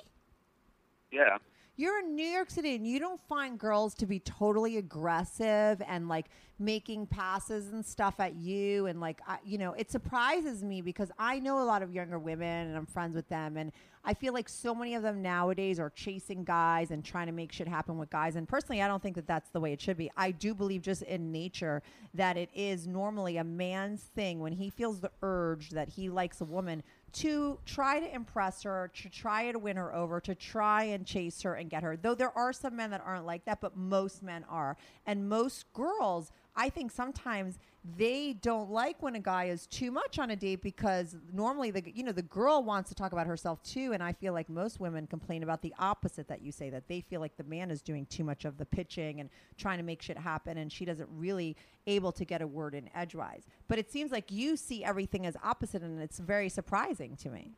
[1.11, 1.37] Yeah,
[1.75, 6.07] You're in New York City and you don't find girls to be totally aggressive and
[6.07, 6.27] like
[6.59, 8.85] making passes and stuff at you.
[8.85, 12.19] And like, I, you know, it surprises me because I know a lot of younger
[12.19, 13.57] women and I'm friends with them.
[13.57, 13.71] And
[14.05, 17.51] I feel like so many of them nowadays are chasing guys and trying to make
[17.51, 18.35] shit happen with guys.
[18.35, 20.11] And personally, I don't think that that's the way it should be.
[20.15, 21.81] I do believe just in nature
[22.13, 26.39] that it is normally a man's thing when he feels the urge that he likes
[26.41, 30.83] a woman to try to impress her, to try to win her over, to try
[30.83, 31.95] and chase her and get her.
[31.95, 34.75] Though there are some men that aren't like that, but most men are.
[35.05, 37.59] And most girls, I think sometimes
[37.97, 41.83] they don't like when a guy is too much on a date because normally the
[41.93, 44.79] you know the girl wants to talk about herself too and I feel like most
[44.79, 47.81] women complain about the opposite that you say that they feel like the man is
[47.81, 51.09] doing too much of the pitching and trying to make shit happen and she doesn't
[51.11, 53.43] really able to get a word in edgewise.
[53.67, 57.51] But it seems like you see everything as opposite and it's very surprising to me.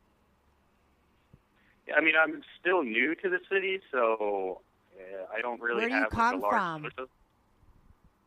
[1.96, 4.60] I mean, I'm still new to the city, so
[4.98, 6.88] uh, I don't really Where do you come like, from?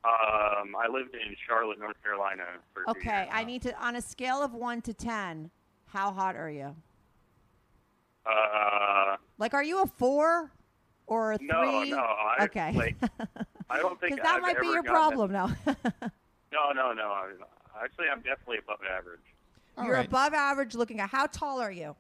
[0.04, 2.44] Um, I lived in Charlotte, North Carolina.
[2.74, 5.52] For Okay, I need to on a scale of 1 to 10,
[5.88, 6.74] how hot are you?
[8.26, 10.52] Uh, Like are you a 4
[11.08, 11.48] or a 3?
[11.48, 11.98] no, no.
[11.98, 12.72] I, Okay.
[12.74, 12.96] Like,
[13.70, 15.52] I don't think Because that I've might be your problem now.
[16.52, 17.04] No, no, no.
[17.12, 19.20] I, actually, I'm definitely above average.
[19.78, 20.08] All you're right.
[20.08, 21.96] above average looking at how tall are you?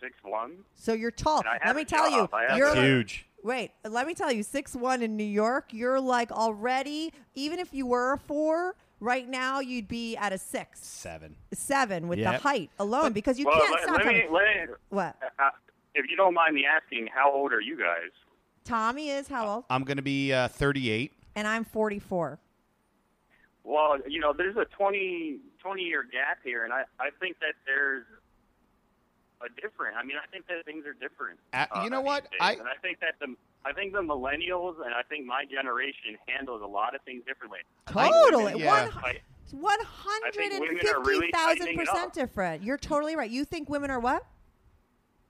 [0.00, 0.58] Six one.
[0.76, 1.42] So you're tall.
[1.66, 2.30] Let me tell job.
[2.50, 3.26] you, you're a- Huge.
[3.44, 3.70] Wait.
[3.88, 7.12] Let me tell you, six one in New York, you're like already.
[7.34, 11.56] Even if you were a four, right now you'd be at a six, seven, seven
[11.56, 11.56] Seven.
[11.56, 13.96] seven with the height alone because you well, can't let, stop.
[13.98, 15.16] let me, coming- let me, what?
[15.38, 15.50] uh,
[15.94, 18.10] if you don't mind me asking, how old are you guys?
[18.64, 19.64] Tommy is how old?
[19.70, 21.12] I'm going to be uh, 38.
[21.36, 22.38] And I'm 44.
[23.62, 27.54] Well, you know, there's a 20, 20 year gap here, and I, I think that
[27.66, 28.20] there's a
[29.60, 29.96] different.
[29.96, 31.38] I mean, I think that things are different.
[31.52, 32.28] Uh, you know these what?
[32.40, 33.34] I- and I think that the
[33.66, 37.60] I think the millennials and I think my generation handles a lot of things differently.
[37.86, 38.54] Totally.
[38.54, 38.90] women- Yeah.
[39.02, 39.20] I-
[39.52, 41.94] 150,000 really tightening it up.
[41.94, 42.62] percent different.
[42.62, 43.30] You're totally right.
[43.30, 44.26] You think women are what?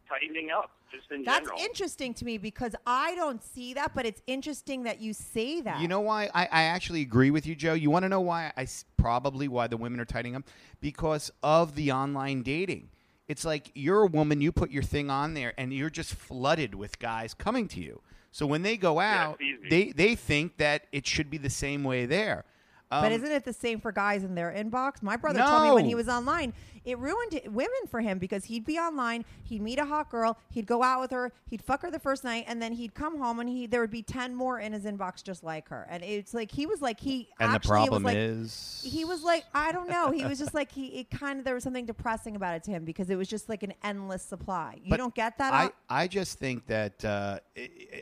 [0.08, 1.58] tightening up just in That's general.
[1.60, 5.80] interesting to me because I don't see that, but it's interesting that you say that.
[5.80, 6.28] You know why?
[6.34, 7.72] I, I actually agree with you, Joe.
[7.72, 8.52] You want to know why?
[8.56, 8.66] I
[8.98, 10.42] probably why the women are tightening up
[10.80, 12.90] because of the online dating.
[13.28, 16.74] It's like you're a woman, you put your thing on there, and you're just flooded
[16.74, 18.00] with guys coming to you.
[18.30, 19.68] So when they go out, easy.
[19.70, 22.44] they they think that it should be the same way there.
[22.90, 25.02] But Um, isn't it the same for guys in their inbox?
[25.02, 26.52] My brother told me when he was online,
[26.84, 30.66] it ruined women for him because he'd be online, he'd meet a hot girl, he'd
[30.66, 33.40] go out with her, he'd fuck her the first night, and then he'd come home
[33.40, 35.86] and he there would be ten more in his inbox just like her.
[35.90, 38.82] And it's like he was like he and the actually, it problem was like, is
[38.86, 40.10] he was like I don't know.
[40.12, 42.70] He was just like he it kind of there was something depressing about it to
[42.70, 44.78] him because it was just like an endless supply.
[44.84, 45.52] You But don't get that?
[45.54, 47.40] I, I just think that uh,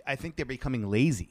[0.06, 1.30] I think they're becoming lazy.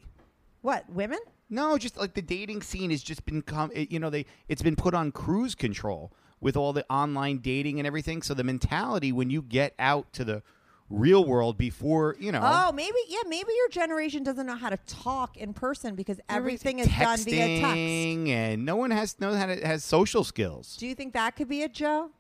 [0.62, 1.20] what women?
[1.52, 3.72] No, just like the dating scene has just been come.
[3.76, 7.86] You know, they it's been put on cruise control with all the online dating and
[7.86, 8.22] everything.
[8.22, 10.44] So the mentality when you get out to the
[10.90, 14.78] real world before you know Oh, maybe yeah, maybe your generation doesn't know how to
[14.88, 17.64] talk in person because everything is done via text.
[17.64, 20.76] texting and no one has knows how to has social skills.
[20.78, 22.12] Do you think that could be it, Joe?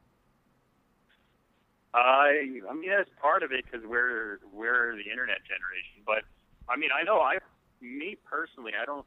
[1.93, 6.03] I I mean that's part of it because we're we're the internet generation.
[6.05, 6.23] But
[6.69, 7.39] I mean I know I
[7.81, 9.05] me personally I don't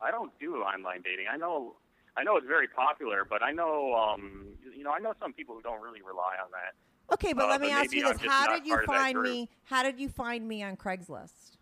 [0.00, 1.26] I don't do online dating.
[1.32, 1.76] I know
[2.16, 5.54] I know it's very popular, but I know um you know I know some people
[5.54, 6.74] who don't really rely on that.
[7.14, 8.96] Okay, but Uh, let me but ask you this: How did you part of that
[8.96, 9.48] find me?
[9.64, 11.56] How did you find me on Craigslist?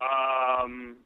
[0.00, 0.96] Um.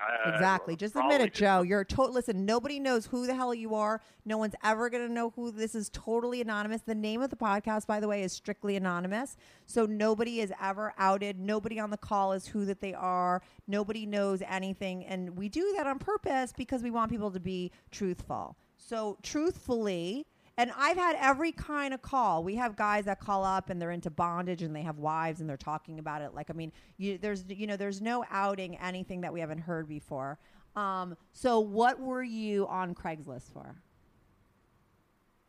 [0.00, 0.76] Uh, Exactly.
[0.76, 1.62] Just admit it, Joe.
[1.62, 2.14] You're total.
[2.14, 4.00] Listen, nobody knows who the hell you are.
[4.24, 5.88] No one's ever going to know who this is.
[5.90, 6.82] Totally anonymous.
[6.82, 9.36] The name of the podcast, by the way, is strictly anonymous.
[9.66, 11.38] So nobody is ever outed.
[11.40, 13.42] Nobody on the call is who that they are.
[13.66, 17.72] Nobody knows anything, and we do that on purpose because we want people to be
[17.90, 18.56] truthful.
[18.76, 20.26] So truthfully.
[20.58, 22.42] And I've had every kind of call.
[22.42, 25.48] We have guys that call up and they're into bondage and they have wives and
[25.48, 26.34] they're talking about it.
[26.34, 29.88] Like, I mean, you, there's you know, there's no outing anything that we haven't heard
[29.88, 30.36] before.
[30.74, 33.76] Um, so, what were you on Craigslist for?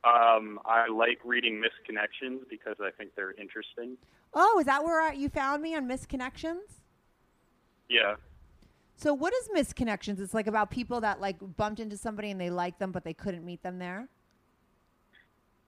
[0.04, 3.98] Um, I like reading misconnections because I think they're interesting.
[4.36, 6.82] Oh, is that where I, you found me on Misconnections?
[7.90, 8.16] Yeah.
[8.96, 10.20] So, what is Misconnections?
[10.20, 13.14] It's like about people that like bumped into somebody and they liked them, but they
[13.14, 14.08] couldn't meet them there.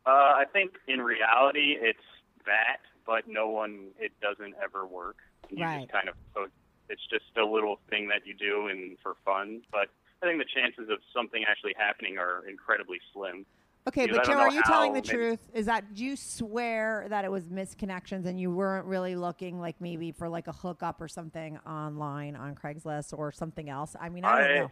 [0.06, 2.00] Uh, I think in reality it's
[2.46, 3.90] that, but no one.
[4.00, 5.18] It doesn't ever work.
[5.50, 5.82] You Right.
[5.82, 6.16] just kind of.
[6.34, 6.48] So
[6.90, 9.62] it's just a little thing that you do and for fun.
[9.72, 9.90] But
[10.24, 13.46] I think the chances of something actually happening are incredibly slim.
[13.88, 15.50] Okay, Because but Joe, are you telling the maybe- truth?
[15.56, 19.80] Is that do you swear that it was misconnections and you weren't really looking like
[19.82, 23.96] maybe for like a hookup or something online on Craigslist or something else?
[24.00, 24.72] I mean, I don't I- know.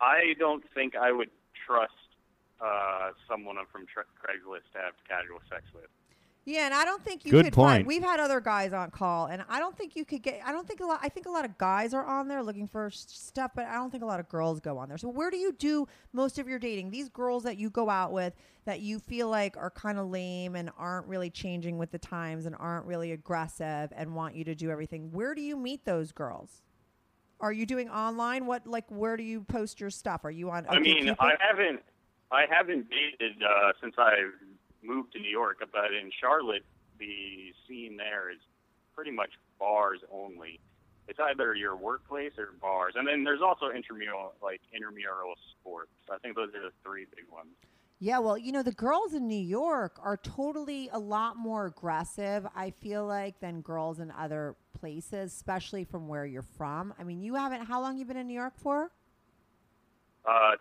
[0.00, 1.30] I don't think I would
[1.66, 1.92] trust
[2.62, 5.84] uh, someone from Tra- Craigslist to have casual sex with.
[6.46, 7.86] Yeah, and I don't think you Good could find.
[7.86, 10.40] We've had other guys on call, and I don't think you could get.
[10.44, 10.98] I don't think a lot.
[11.02, 13.74] I think a lot of guys are on there looking for s- stuff, but I
[13.74, 14.96] don't think a lot of girls go on there.
[14.96, 16.90] So where do you do most of your dating?
[16.90, 18.32] These girls that you go out with
[18.64, 22.46] that you feel like are kind of lame and aren't really changing with the times
[22.46, 25.12] and aren't really aggressive and want you to do everything.
[25.12, 26.62] Where do you meet those girls?
[27.38, 28.46] Are you doing online?
[28.46, 30.24] What like where do you post your stuff?
[30.24, 30.66] Are you on?
[30.68, 31.16] I mean, OkCupid?
[31.20, 31.80] I haven't,
[32.32, 34.30] I haven't dated uh, since I
[34.82, 36.64] moved to New York, but in Charlotte,
[36.98, 38.38] the scene there is
[38.94, 40.60] pretty much bars only.
[41.08, 45.90] It's either your workplace or bars, and then there's also intramural, like intramural sports.
[46.10, 47.50] I think those are the three big ones.
[48.02, 52.46] Yeah, well, you know, the girls in New York are totally a lot more aggressive,
[52.54, 56.94] I feel like, than girls in other places, especially from where you're from.
[56.98, 58.90] I mean, you haven't, how long you been in New York for?
[60.24, 60.52] Uh,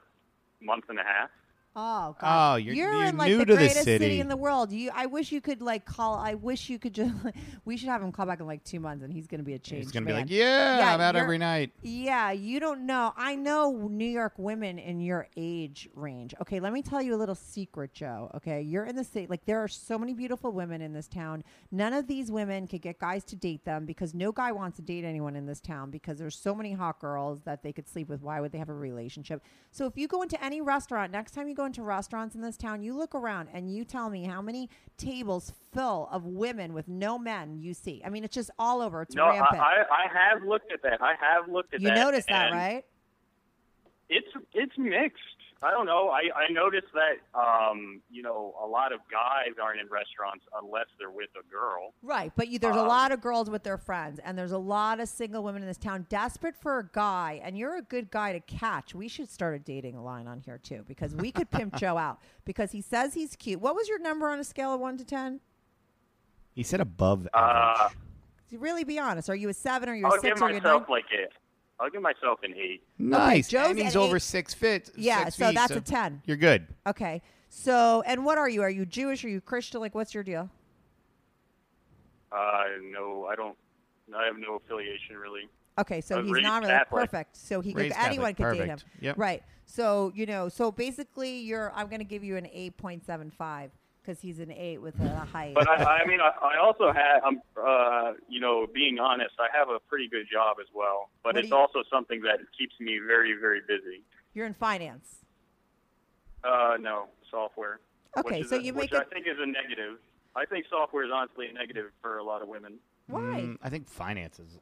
[0.61, 1.29] month and a half.
[1.75, 2.53] Oh, God.
[2.53, 4.19] Oh, you're- you're in like new the to the greatest city.
[4.19, 4.71] in the world.
[4.71, 6.15] You, I wish you could like call.
[6.15, 7.13] I wish you could just.
[7.65, 9.53] we should have him call back in like two months, and he's going to be
[9.53, 9.83] a change.
[9.83, 11.71] He's gonna be like, yeah, Yeah, I'm out every night.
[11.83, 13.13] Yeah, you don't know.
[13.15, 16.33] I know New York women in your age range.
[16.41, 18.31] Okay, let me tell you a little secret, Joe.
[18.35, 19.27] Okay, you're in the city.
[19.29, 21.43] Like, there are so many beautiful women in this town.
[21.71, 24.81] None of these women could get guys to date them because no guy wants to
[24.81, 28.09] date anyone in this town because there's so many hot girls that they could sleep
[28.09, 28.21] with.
[28.21, 29.43] Why would they have a relationship?
[29.71, 32.55] So, if you go into any restaurant, next time you go into restaurants in this
[32.55, 36.87] town, you look around and you tell me how many tables full of women with
[36.87, 38.01] no men you see.
[38.05, 39.01] I mean, it's just all over.
[39.01, 39.61] It's no, I, rampant.
[39.61, 41.01] I, I have looked at that.
[41.01, 41.97] I have looked at you that.
[41.97, 42.85] You noticed that, right?
[44.07, 45.19] It's it's mixed.
[45.61, 46.09] I don't know.
[46.09, 50.85] I I noticed that um, you know a lot of guys aren't in restaurants unless
[50.97, 51.93] they're with a girl.
[52.01, 54.57] Right, but you, there's a Um, lot of girls with their friends, and there's a
[54.57, 58.09] lot of single women in this town desperate for a guy, and you're a good
[58.09, 58.95] guy to catch.
[58.95, 62.19] We should start a dating line on here too, because we could pimp Joe out
[62.45, 63.59] because he says he's cute.
[63.59, 65.41] What was your number on a scale of one to ten?
[66.53, 67.97] He said above Uh, average.
[68.53, 69.29] Really, be honest.
[69.29, 69.89] Are you a seven?
[69.89, 70.39] Or you a I'll six?
[70.39, 70.63] give Or you a nine?
[70.63, 71.27] myself like a,
[71.79, 72.83] I'll give myself an eight.
[72.97, 73.47] nice.
[73.47, 74.89] Joe's and he's at over eight- six feet.
[74.95, 76.21] Yeah, six so feet, that's a ten.
[76.25, 76.67] You're good.
[76.85, 78.61] Okay, so and what are you?
[78.61, 79.23] Are you Jewish?
[79.23, 79.79] Are you Christian?
[79.79, 80.49] Like, what's your deal?
[82.31, 83.57] Uh, no, I don't.
[84.15, 85.49] I have no affiliation really.
[85.77, 87.01] Okay, so I he's not really Catholic.
[87.11, 87.37] perfect.
[87.37, 88.51] So he Raised could anyone Catholic.
[88.51, 88.77] could date him.
[88.79, 89.03] Perfect.
[89.03, 89.17] Yep.
[89.17, 89.43] Right.
[89.65, 90.49] So you know.
[90.49, 91.71] So basically, you're.
[91.73, 93.71] I'm going to give you an eight point seven five
[94.09, 95.53] because he's an eight with a height.
[95.53, 97.21] But I, I mean, I, I also have.
[97.23, 101.09] I'm, uh, you know, being honest, I have a pretty good job as well.
[101.23, 104.01] But What it's you- also something that keeps me very, very busy.
[104.33, 105.17] you're in finance.
[106.43, 107.79] Uh, no, software.
[108.17, 109.99] Okay, which is so a- you which make I it- think is a negative.
[110.35, 112.79] I think software is honestly a negative for a lot of women.
[113.07, 113.19] Why?
[113.21, 114.57] Mm, I think finances.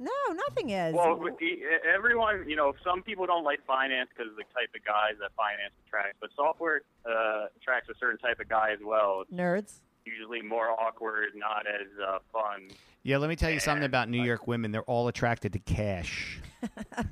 [0.00, 0.94] No, nothing is.
[0.94, 4.70] Well, with the- everyone, you know, some people don't like finance because of the type
[4.74, 8.78] of guys that finance attracts, but software uh, attracts a certain type of guy as
[8.82, 9.24] well.
[9.32, 9.74] Nerds.
[10.06, 12.68] usually more awkward, not as uh, fun.
[13.02, 14.72] Yeah, let me tell you something about New York women.
[14.72, 16.40] They're all attracted to cash.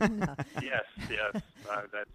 [0.00, 2.10] yes, yes, uh, that's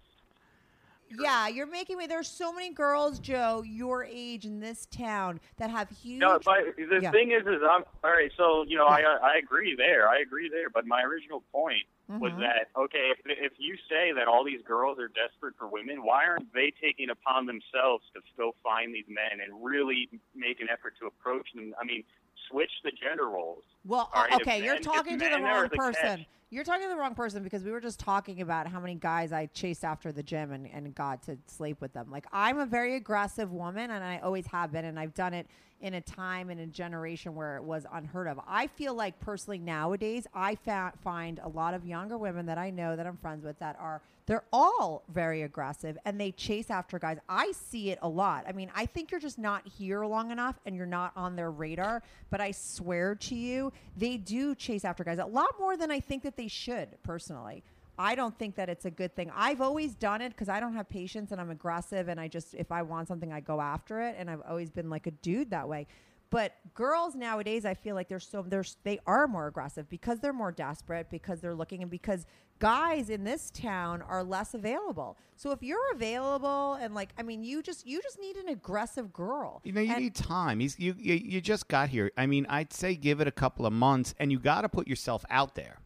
[1.20, 2.06] Yeah, you're making me.
[2.06, 6.20] There's so many girls, Joe, your age in this town that have huge.
[6.20, 7.10] No, but the Yeah.
[7.10, 8.30] thing is, is I'm all right.
[8.36, 10.08] So you know, I I agree there.
[10.08, 10.70] I agree there.
[10.70, 12.40] But my original point was Mhm.
[12.40, 16.24] that okay, if if you say that all these girls are desperate for women, why
[16.26, 20.94] aren't they taking upon themselves to go find these men and really make an effort
[21.00, 21.74] to approach them?
[21.80, 22.04] I mean,
[22.48, 23.64] switch the gender roles.
[23.86, 26.18] Well, right, okay, you're talking to the wrong the person.
[26.18, 28.94] catch- You're talking to the wrong person because we were just talking about how many
[28.94, 32.10] guys I chased after the gym and, and got to sleep with them.
[32.10, 35.48] Like, I'm a very aggressive woman, and I always have been, and I've done it
[35.80, 38.40] in a time and a generation where it was unheard of.
[38.46, 42.70] I feel like personally nowadays, I fa- find a lot of younger women that I
[42.70, 46.98] know that I'm friends with that are they're all very aggressive and they chase after
[46.98, 47.18] guys.
[47.28, 48.44] I see it a lot.
[48.48, 51.50] I mean, I think you're just not here long enough and you're not on their
[51.50, 55.90] radar, but I swear to you, they do chase after guys a lot more than
[55.90, 57.62] I think that they should, personally.
[57.98, 59.30] I don't think that it's a good thing.
[59.34, 62.54] I've always done it because I don't have patience and I'm aggressive and I just
[62.54, 65.50] if I want something I go after it and I've always been like a dude
[65.50, 65.86] that way.
[66.30, 70.32] But girls nowadays, I feel like they're so they're they are more aggressive because they're
[70.32, 72.26] more desperate because they're looking and because
[72.58, 75.16] guys in this town are less available.
[75.36, 79.12] So if you're available and like I mean, you just you just need an aggressive
[79.12, 79.60] girl.
[79.62, 80.58] You know, you And- need time.
[80.58, 82.10] He's, you, you you just got here.
[82.18, 84.88] I mean, I'd say give it a couple of months, and you got to put
[84.88, 85.78] yourself out there.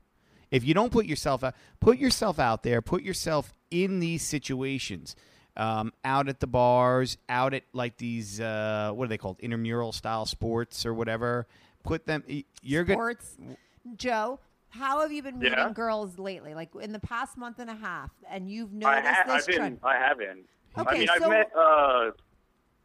[0.50, 2.80] If you don't put yourself out, put yourself out there.
[2.82, 5.14] Put yourself in these situations,
[5.56, 9.92] um, out at the bars, out at like these uh, what are they called, intramural
[9.92, 11.46] style sports or whatever.
[11.84, 12.24] Put them.
[12.62, 12.94] You're good.
[12.94, 13.36] sports.
[13.96, 14.40] Joe,
[14.70, 15.70] how have you been meeting Yeah.
[15.72, 16.54] girls lately?
[16.54, 19.56] Like in the past month and a half, and you've I noticed this I've been.
[19.56, 19.78] trend.
[19.82, 20.46] I haven't.
[20.76, 22.10] I Okay, mean, so- I've met uh,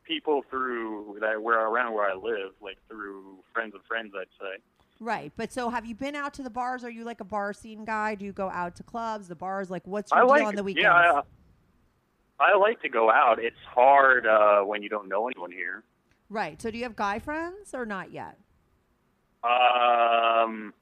[0.03, 4.61] people through that were around where I live, like through friends of friends, I'd say.
[4.99, 5.31] Right.
[5.35, 6.83] But so have you been out to the bars?
[6.83, 8.15] Are you like a bar scene guy?
[8.15, 9.69] Do you go out to clubs, the bars?
[9.69, 10.83] Like what's your I deal like on the weekends?
[10.83, 11.21] yeah.
[12.39, 13.39] I, I like to go out.
[13.39, 15.83] It's hard uh, when you don't know anyone here.
[16.29, 16.61] Right.
[16.61, 18.37] So do you have guy friends or not yet?
[19.43, 20.73] Um,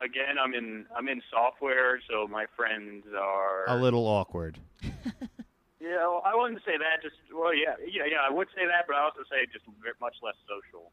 [0.00, 4.58] again, I'm in I'm in software, so my friends are A little awkward.
[5.84, 7.04] Yeah, well, I wouldn't say that.
[7.04, 8.24] Just well, yeah, yeah, yeah.
[8.24, 9.68] I would say that, but I also say just
[10.00, 10.88] much less social.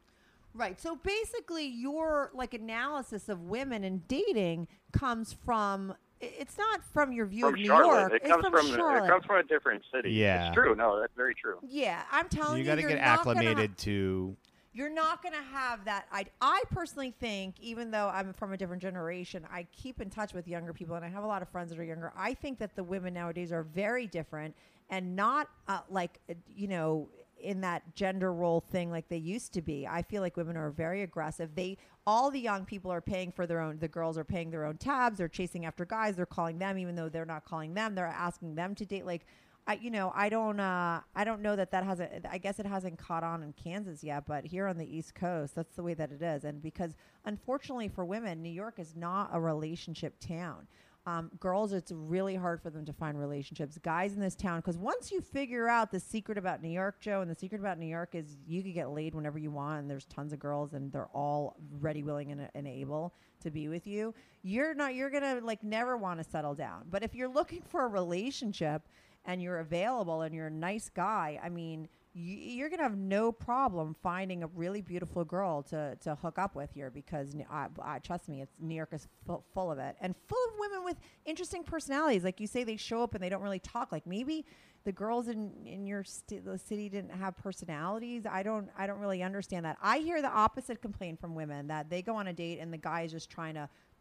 [0.54, 0.80] Right.
[0.80, 7.26] So basically, your like analysis of women and dating comes from it's not from your
[7.26, 8.12] view From of New Charlotte, York.
[8.12, 9.06] it it's comes from, from, Charlotte.
[9.06, 10.12] it comes from a different city.
[10.12, 10.46] Yeah.
[10.48, 10.74] it's true.
[10.76, 11.58] No, that's very true.
[11.68, 14.36] yeah, I'm telling you, you got to you're get not gonna acclimated to.
[14.72, 16.06] you're not going to have that.
[16.12, 20.32] I, I personally think, even though I'm from a different generation, I keep in touch
[20.32, 22.12] with younger people, and I have a lot of friends that are younger.
[22.16, 24.54] I think that the women nowadays are very different
[24.90, 27.08] and not uh, like, uh, you know,
[27.42, 29.86] in that gender role thing like they used to be.
[29.86, 31.54] I feel like women are very aggressive.
[31.54, 33.78] They all the young people are paying for their own.
[33.78, 35.18] The girls are paying their own tabs.
[35.18, 36.16] They're chasing after guys.
[36.16, 37.94] They're calling them, even though they're not calling them.
[37.94, 39.06] They're asking them to date.
[39.06, 39.26] Like
[39.66, 42.26] I, you know, I don't, uh, I don't know that that hasn't.
[42.28, 45.54] I guess it hasn't caught on in Kansas yet, but here on the East Coast,
[45.54, 46.44] that's the way that it is.
[46.44, 50.66] And because unfortunately for women, New York is not a relationship town.
[51.04, 53.76] Um, girls, it's really hard for them to find relationships.
[53.82, 57.22] Guys in this town, because once you figure out the secret about New York, Joe,
[57.22, 59.90] and the secret about New York is you can get laid whenever you want, and
[59.90, 63.84] there's tons of girls, and they're all ready, willing, and, and able to be with
[63.84, 64.14] you.
[64.42, 64.94] You're not.
[64.94, 66.84] You're gonna like never want to settle down.
[66.88, 68.82] But if you're looking for a relationship
[69.24, 73.96] and you're available and you're a nice guy, I mean, you're gonna have no problem
[74.02, 78.28] finding a really beautiful girl to, to hook up with here because I, I, trust
[78.28, 81.64] me, it's New York is full, full of it and full of women with interesting
[81.64, 82.22] personalities.
[82.22, 83.92] Like you say, they show up and they don't really talk.
[83.92, 84.44] Like maybe
[84.84, 88.26] the girls in in your st- the city didn't have personalities.
[88.26, 89.78] I don't I don't really understand that.
[89.82, 92.78] I hear the opposite complaint from women that they go on a date and the
[92.78, 93.91] guy is just trying to, to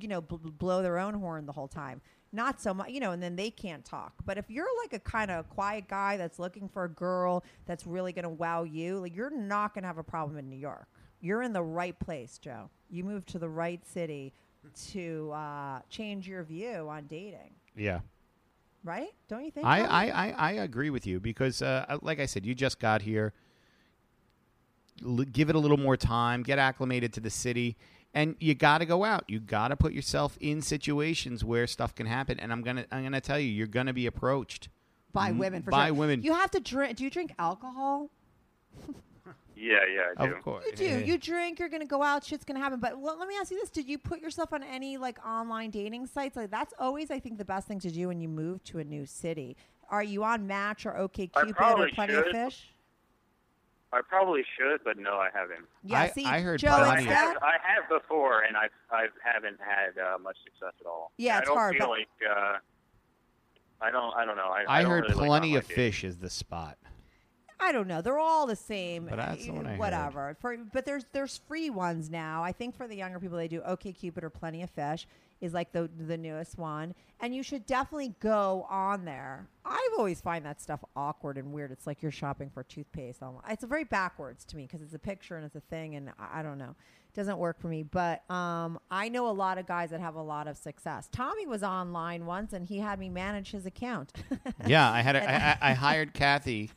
[0.00, 2.00] you know, bl- blow their own horn the whole time
[2.34, 4.14] not so much, you know, and then they can't talk.
[4.24, 7.86] But if you're like a kind of quiet guy that's looking for a girl that's
[7.86, 10.56] really going to wow you, like you're not going to have a problem in New
[10.56, 10.86] York.
[11.20, 12.70] You're in the right place, Joe.
[12.88, 14.32] You moved to the right city
[14.92, 18.00] to uh, change your view on dating, Yeah.
[18.82, 19.10] right?
[19.28, 19.66] Don't you think?
[19.66, 23.02] I, I, I, I agree with you because, uh, like I said, you just got
[23.02, 23.34] here.
[25.04, 26.42] L- give it a little more time.
[26.42, 27.76] Get acclimated to the city,
[28.14, 29.24] and you got to go out.
[29.28, 32.38] You got to put yourself in situations where stuff can happen.
[32.40, 34.68] And I'm gonna, I'm gonna tell you, you're gonna be approached
[35.12, 35.94] by m- women for by sure.
[35.94, 36.22] women.
[36.22, 36.96] You have to drink.
[36.96, 38.10] Do you drink alcohol?
[39.54, 40.34] Yeah, yeah, I do.
[40.34, 41.04] Of course, You do.
[41.04, 41.60] You drink.
[41.60, 42.24] You're gonna go out.
[42.24, 42.80] Shit's gonna happen.
[42.80, 45.70] But well, let me ask you this: Did you put yourself on any like online
[45.70, 46.36] dating sites?
[46.36, 48.84] Like that's always, I think, the best thing to do when you move to a
[48.84, 49.56] new city.
[49.88, 52.24] Are you on Match or OK I Cupid or probably Plenty of.
[52.32, 52.72] Fish?
[53.92, 55.66] I probably should, but no, I haven't.
[55.84, 56.00] Yeah.
[56.00, 58.68] I- see, I heard Joe, plenty I of- instead, have, I have before, and I
[58.90, 61.12] I haven't had uh, much success at all.
[61.18, 62.58] Yeah, I it's don't hard, feel but- like uh,
[63.80, 64.14] I don't.
[64.16, 64.48] I don't know.
[64.50, 65.76] I, I, don't heard really plenty online of dating.
[65.76, 66.78] fish is the spot.
[67.60, 68.00] I don't know.
[68.02, 69.06] They're all the same.
[69.06, 69.78] But that's the one I heard.
[69.78, 70.36] Whatever.
[70.40, 72.42] For but there's there's free ones now.
[72.42, 75.06] I think for the younger people, they do OK Cupid or Plenty of Fish
[75.42, 79.48] is like the the newest one, and you should definitely go on there.
[79.64, 81.72] I've always find that stuff awkward and weird.
[81.72, 83.20] It's like you're shopping for toothpaste.
[83.20, 83.42] Online.
[83.50, 86.40] It's very backwards to me because it's a picture and it's a thing, and I,
[86.40, 86.74] I don't know.
[87.14, 87.82] Doesn't work for me.
[87.82, 91.08] But um, I know a lot of guys that have a lot of success.
[91.12, 94.12] Tommy was online once, and he had me manage his account.
[94.66, 96.70] Yeah, I had a, I, I I hired Kathy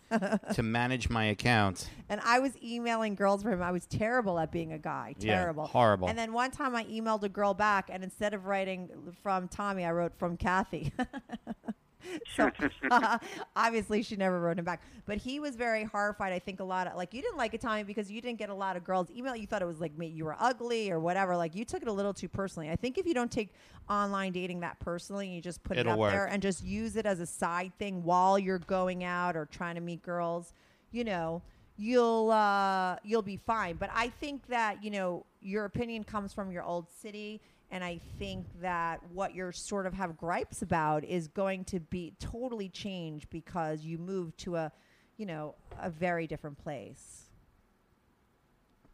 [0.54, 1.88] to manage my account.
[2.10, 3.62] And I was emailing girls for him.
[3.62, 5.14] I was terrible at being a guy.
[5.20, 5.66] Yeah, Terrible.
[5.68, 6.08] horrible.
[6.08, 8.90] And then one time I emailed a girl back, and instead of writing
[9.22, 10.92] from Tommy, I wrote from Kathy.
[12.36, 12.50] so
[13.56, 14.82] obviously she never wrote him back.
[15.06, 16.34] But he was very horrified.
[16.34, 18.50] I think a lot of like you didn't like it, Tommy, because you didn't get
[18.50, 19.36] a lot of girls email.
[19.36, 21.38] You thought it was like me, you were ugly or whatever.
[21.38, 22.70] Like you took it a little too personally.
[22.70, 23.54] I think if you don't take
[23.90, 26.12] online dating that personally, you just put It'll it up work.
[26.12, 29.76] there and just use it as a side thing while you're going out or trying
[29.76, 30.54] to meet girls.
[30.92, 31.42] You know,
[31.78, 33.76] you'll uh, you'll be fine.
[33.78, 37.42] But I think that you know your opinion comes from your old city,
[37.72, 42.14] and I think that what you're sort of have gripes about is going to be
[42.20, 44.72] totally change because you move to a
[45.18, 47.24] you know a very different place.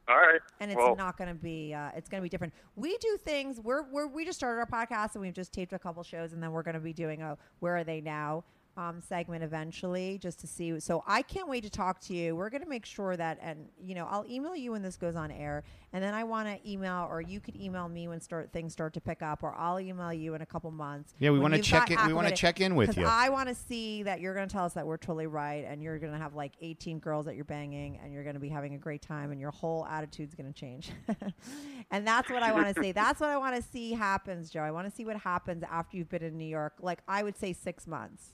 [0.08, 0.42] All right.
[0.60, 1.74] And it's well, not going to be.
[1.74, 2.54] Uh, it's going to be different.
[2.76, 3.62] We do things.
[3.62, 6.44] We're, we're we just started our podcast and we've just taped a couple shows, and
[6.44, 8.44] then we're going to be doing a Where Are They Now
[8.78, 10.80] um, segment eventually, just to see.
[10.80, 12.36] So I can't wait to talk to you.
[12.36, 15.16] We're going to make sure that, and you know, I'll email you when this goes
[15.16, 15.64] on air,
[15.94, 18.94] and then I want to email, or you could email me when start things start
[18.94, 21.14] to pick up, or I'll email you in a couple months.
[21.20, 23.06] Yeah, we wanna check got in- we wanna check in with you.
[23.06, 25.82] I want to see that you're going to tell us that we're totally right, and
[25.82, 28.50] you're going to have like 18 girls that you're banging, and you're going to be
[28.50, 30.92] having a great time, and your whole attitude's going to change.
[31.92, 32.92] and that's what I want to see.
[32.92, 34.62] That's what I want to see happens, Joe.
[34.62, 36.74] I want to see what happens after you've been in New York.
[36.82, 38.32] Like I would say six months.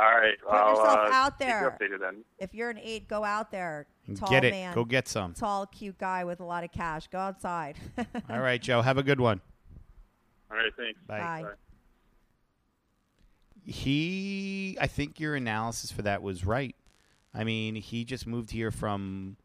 [0.00, 0.40] All right.
[0.40, 1.52] Put well, yourself uh, out keep you
[1.88, 1.98] there.
[1.98, 2.24] then.
[2.38, 3.86] If you're an eight, go out there.
[4.16, 4.52] Tall get it.
[4.52, 5.34] man, Go get some.
[5.34, 7.06] tall, cute guy with a lot of cash.
[7.08, 7.76] Go outside.
[8.30, 8.80] All right, Joe.
[8.82, 9.40] Have a good one.
[10.50, 10.72] All right.
[10.76, 10.98] Thanks.
[11.06, 11.18] Bye.
[11.18, 11.42] Bye.
[11.42, 11.48] Bye.
[13.66, 16.74] He, I think your analysis for that was right.
[17.34, 19.36] I mean, he just moved here from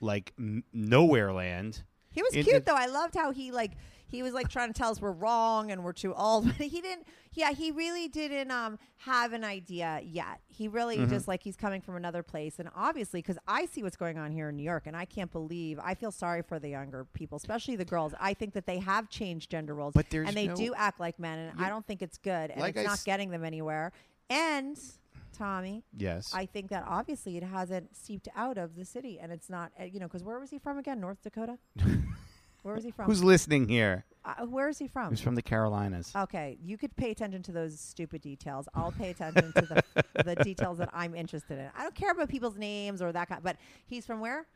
[0.00, 1.82] like n- nowhere land.
[2.10, 2.76] He was It- cute it- though.
[2.76, 3.72] I loved how he like
[4.12, 6.46] he was like trying to tell us we're wrong and we're too old.
[6.58, 7.08] But he didn't.
[7.32, 10.40] Yeah, he really didn't um have an idea yet.
[10.48, 11.10] He really Mm-hmm.
[11.10, 14.30] just like he's coming from another place, and obviously because I see what's going on
[14.30, 15.80] here in New York, and I can't believe.
[15.82, 18.12] I feel sorry for the younger people, especially the girls.
[18.20, 21.18] I think that they have changed gender roles, But and they no- do act like
[21.18, 23.44] men, and I don't think it's good, and Like it's I not s- getting them
[23.44, 23.92] anywhere.
[24.30, 24.78] And
[25.36, 26.30] Tommy, Yes.
[26.34, 29.84] I think that obviously it hasn't seeped out of the city, and it's not, uh,
[29.84, 31.00] you know, because where was he from again?
[31.00, 31.56] North Dakota.
[32.62, 33.06] where was he from?
[33.06, 34.04] Who's listening here?
[34.24, 35.10] uh, where is he from?
[35.10, 36.12] He's from the Carolinas?
[36.16, 38.68] Okay, you could pay attention to those stupid details.
[38.74, 39.62] I'll pay attention to
[39.94, 41.68] the, the details that I'm interested in.
[41.76, 43.42] I don't care about people's names or that kind.
[43.42, 43.56] But
[43.86, 44.46] he's from where?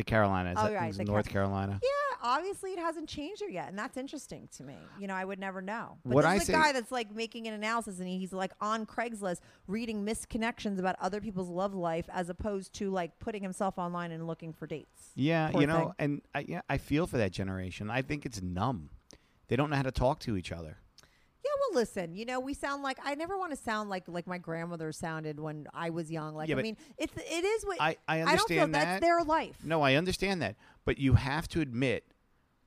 [0.00, 0.56] The Carolinas.
[0.58, 1.78] Oh, right, the North Car- Carolina.
[1.82, 4.76] Yeah, obviously it hasn't changed there yet, and that's interesting to me.
[4.98, 5.98] You know, I would never know.
[6.04, 8.32] But What this I is a say- guy that's like making an analysis, and he's
[8.32, 13.42] like on Craigslist reading misconnections about other people's love life, as opposed to like putting
[13.42, 15.10] himself online and looking for dates.
[15.14, 15.94] Yeah, Poor you know, thing.
[15.98, 17.90] and I, yeah, I feel for that generation.
[17.90, 18.90] I think it's numb.
[19.48, 20.78] They don't know how to talk to each other.
[21.42, 22.14] Yeah, well, listen.
[22.14, 25.40] You know, we sound like I never want to sound like like my grandmother sounded
[25.40, 26.34] when I was young.
[26.34, 28.84] Like, Yeah, I but mean, it's it is what I- I don't feel understand that's
[28.86, 29.00] that.
[29.00, 29.56] their life.
[29.64, 32.04] No, I understand that, but you have to admit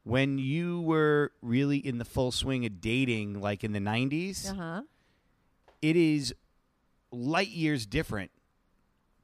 [0.03, 4.55] when you were really in the full swing of dating, like in the '90s, Uh
[4.55, 4.81] huh.
[5.81, 6.33] it is
[7.11, 8.31] light years different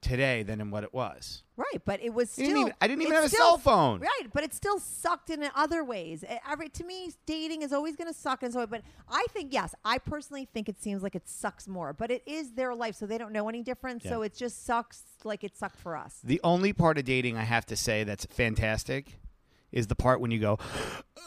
[0.02, 1.44] today than in what it was.
[1.58, 2.46] Right, but it was still.
[2.46, 4.00] didn't even- I didn't even have a cell phone.
[4.00, 6.24] Right, but it still sucked in other ways.
[6.50, 8.66] Every to me, dating is always going to suck and so.
[8.66, 11.92] But I think yes, I personally think it seems like it sucks more.
[11.92, 14.04] But it is their life, so they don't know any different.
[14.04, 16.20] So it just sucks like it sucked for us.
[16.24, 19.20] The only part of dating I have to say that's fantastic
[19.72, 20.58] is the part when you go,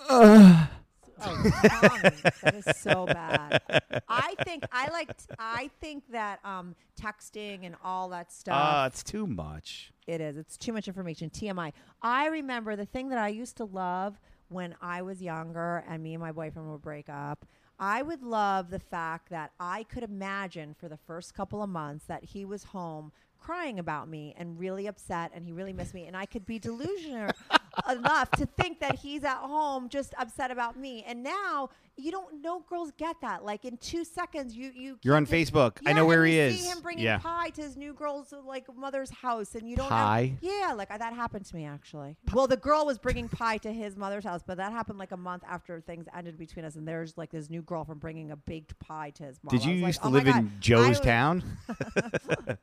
[1.25, 1.43] Oh,
[2.43, 3.63] that is so bad.
[4.09, 5.11] I think I like.
[5.39, 8.55] I think that um, texting and all that stuff.
[8.57, 10.37] "Ah, it's too much." It is.
[10.37, 11.31] It's too much information.
[11.31, 11.73] TMI.
[12.03, 16.15] I remember the thing that I used to love when I was younger and me
[16.15, 17.47] and my boyfriend would break up.
[17.79, 22.05] I would love the fact that I could imagine for the first couple of months
[22.07, 23.13] that he was home
[23.43, 26.59] crying about me and really upset and he really missed me and I could be
[26.59, 27.31] delusional
[27.91, 31.05] enough to think that he's at home just upset about me.
[31.07, 33.45] And now you don't know girls get that.
[33.45, 35.79] Like in 2 seconds you you You're on Facebook.
[35.87, 36.61] I know where he you is.
[36.61, 37.19] See him bringing Yeah.
[37.19, 39.89] pie to his new girl's like mother's house, and you don't.
[39.89, 40.37] Pie?
[40.41, 42.17] yeah, like uh, that happened to me actually.
[42.33, 45.17] Well, the girl was bringing pie to his mother's house, but that happened like a
[45.17, 46.77] month after things ended between us.
[46.77, 49.51] And there's like this new girlfriend bringing a baked pie to his mom.
[49.57, 51.43] Did you was like, used to "Oh live in Joe's town?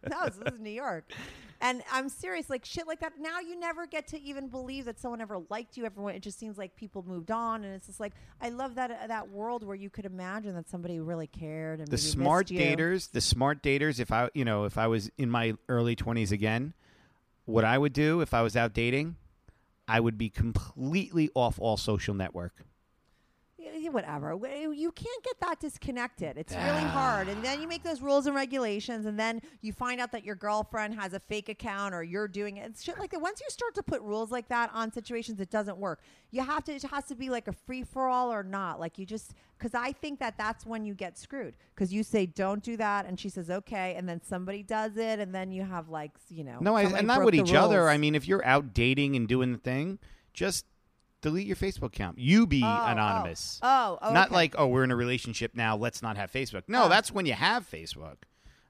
[0.09, 1.11] no, this is New York.
[1.61, 3.13] And I'm serious, like shit like that.
[3.19, 5.85] Now you never get to even believe that someone ever liked you.
[5.85, 8.91] Everyone, it just seems like people moved on, and it's just like I love that
[8.91, 13.11] uh, that world where you could imagine that somebody really cared and the smart daters,
[13.11, 13.99] the smart daters.
[13.99, 16.73] If I, you know, if I was in my early twenties again,
[17.45, 19.17] what I would do if I was out dating,
[19.85, 22.63] I would be completely off all social network.
[23.89, 24.33] Yeah, whatever.
[24.73, 26.37] You can't get that disconnected.
[26.37, 26.89] It's really Ah.
[26.89, 27.27] hard.
[27.27, 30.35] And then you make those rules and regulations, and then you find out that your
[30.35, 32.65] girlfriend has a fake account or you're doing it.
[32.67, 33.21] It's shit like that.
[33.21, 36.01] Once you start to put rules like that on situations, it doesn't work.
[36.31, 36.73] You have to.
[36.73, 38.79] It has to be like a free for all or not.
[38.79, 42.25] Like you just because I think that that's when you get screwed because you say
[42.25, 45.63] don't do that, and she says okay, and then somebody does it, and then you
[45.63, 47.89] have like you know No, I, and not with each other.
[47.89, 49.99] I mean, if you're out dating and doing the thing,
[50.33, 50.65] just
[51.21, 52.17] delete your Facebook account.
[52.19, 52.91] You be Oh, oh.
[52.91, 53.59] anonymous.
[53.61, 54.35] Oh, oh, Not okay.
[54.35, 55.75] like, oh, we're in a relationship now.
[55.75, 56.63] Let's not have Facebook.
[56.67, 56.89] No, Oh.
[56.89, 58.17] that's when you have Facebook.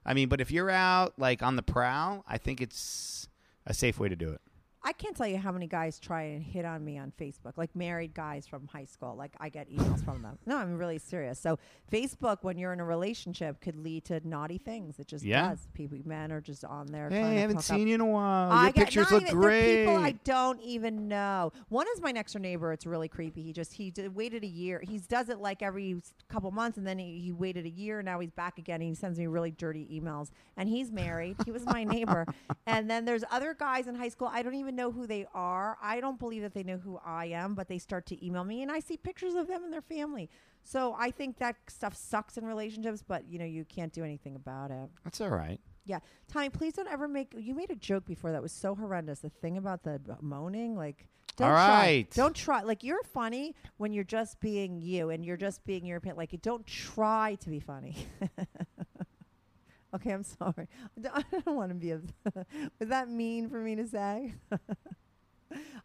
[0.04, 3.28] I mean, but if you're out like on the prowl, I think it's
[3.66, 4.40] a safe way to do it.
[4.82, 7.74] I can't tell you how many guys try and hit on me on Facebook, like
[7.76, 9.14] married guys from high school.
[9.14, 10.38] Like I get emails from them.
[10.46, 11.38] No, I'm really serious.
[11.38, 11.58] So
[11.92, 14.98] Facebook, when you're in a relationship, could lead to naughty things.
[14.98, 15.50] It just Yeah.
[15.50, 15.68] does.
[15.74, 17.10] People, men are just on there.
[17.10, 17.88] Hey, trying I to haven't hook seen up.
[17.88, 18.50] you in a while.
[18.52, 19.84] I Your get- pictures not look even- they're great.
[19.86, 21.52] People I don't even know.
[21.68, 22.72] One is my next door neighbor.
[22.72, 23.42] It's really creepy.
[23.42, 24.80] He just he did, waited a year.
[24.82, 28.02] He does it like every s- couple months, and then he, he waited a year.
[28.02, 28.80] Now he's back again.
[28.80, 30.30] And he sends me really dirty emails.
[30.56, 31.36] And he's married.
[31.44, 32.24] he was my neighbor.
[32.66, 34.28] And then there's other guys in high school.
[34.32, 35.76] I don't even know who they are.
[35.82, 38.62] I don't believe that they know who I am, but they start to email me,
[38.62, 40.28] and I see pictures of them and their family.
[40.62, 44.36] So I think that stuff sucks in relationships, but you know you can't do anything
[44.36, 44.90] about it.
[45.04, 45.60] That's all right.
[45.86, 47.34] Yeah, Tommy, please don't ever make.
[47.36, 49.20] You made a joke before that was so horrendous.
[49.20, 51.06] The thing about the moaning, like,
[51.36, 51.68] don't All try.
[51.68, 52.10] right.
[52.12, 52.62] Don't try.
[52.62, 56.18] Like, you're funny when you're just being you and you're just being your opinion.
[56.18, 57.96] Like, you don't try to be funny.
[59.94, 60.68] okay, I'm sorry.
[61.14, 62.00] I don't, want to be a.
[62.78, 64.34] was that mean for me to say?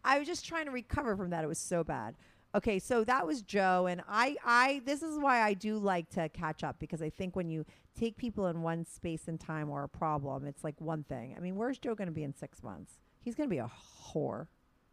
[0.04, 1.44] I was just trying to recover from that.
[1.44, 2.16] It was so bad.
[2.54, 4.82] Okay, so that was Joe, and I, I.
[4.86, 7.66] This is why I do like to catch up because I think when you
[8.00, 11.36] take people in one space and time or a problem, it's like one thing.
[11.36, 12.94] I mean, where's Joe going to be in six months?
[13.20, 13.72] He's going to be a
[14.14, 14.48] whore.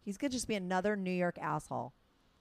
[0.05, 1.93] He's going to just be another New York asshole.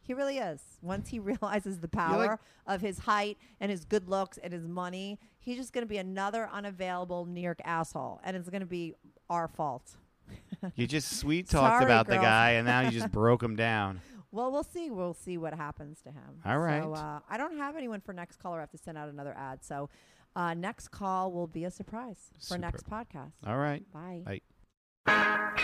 [0.01, 0.61] He really is.
[0.81, 5.19] Once he realizes the power of his height and his good looks and his money,
[5.39, 8.95] he's just going to be another unavailable New York asshole, and it's going to be
[9.29, 9.97] our fault.
[10.75, 13.99] You just sweet talked Sorry, about the guy, and now you just broke him down.
[14.31, 14.91] Well, we'll see.
[14.91, 16.39] We'll see what happens to him.
[16.45, 16.83] All right.
[16.83, 18.57] So uh, I don't have anyone for next caller.
[18.57, 19.65] I have to send out another ad.
[19.65, 19.89] So
[20.35, 23.31] uh, next call will be a surprise for next podcast.
[23.45, 23.83] All right.
[23.91, 24.41] Bye.
[25.05, 25.63] Bye.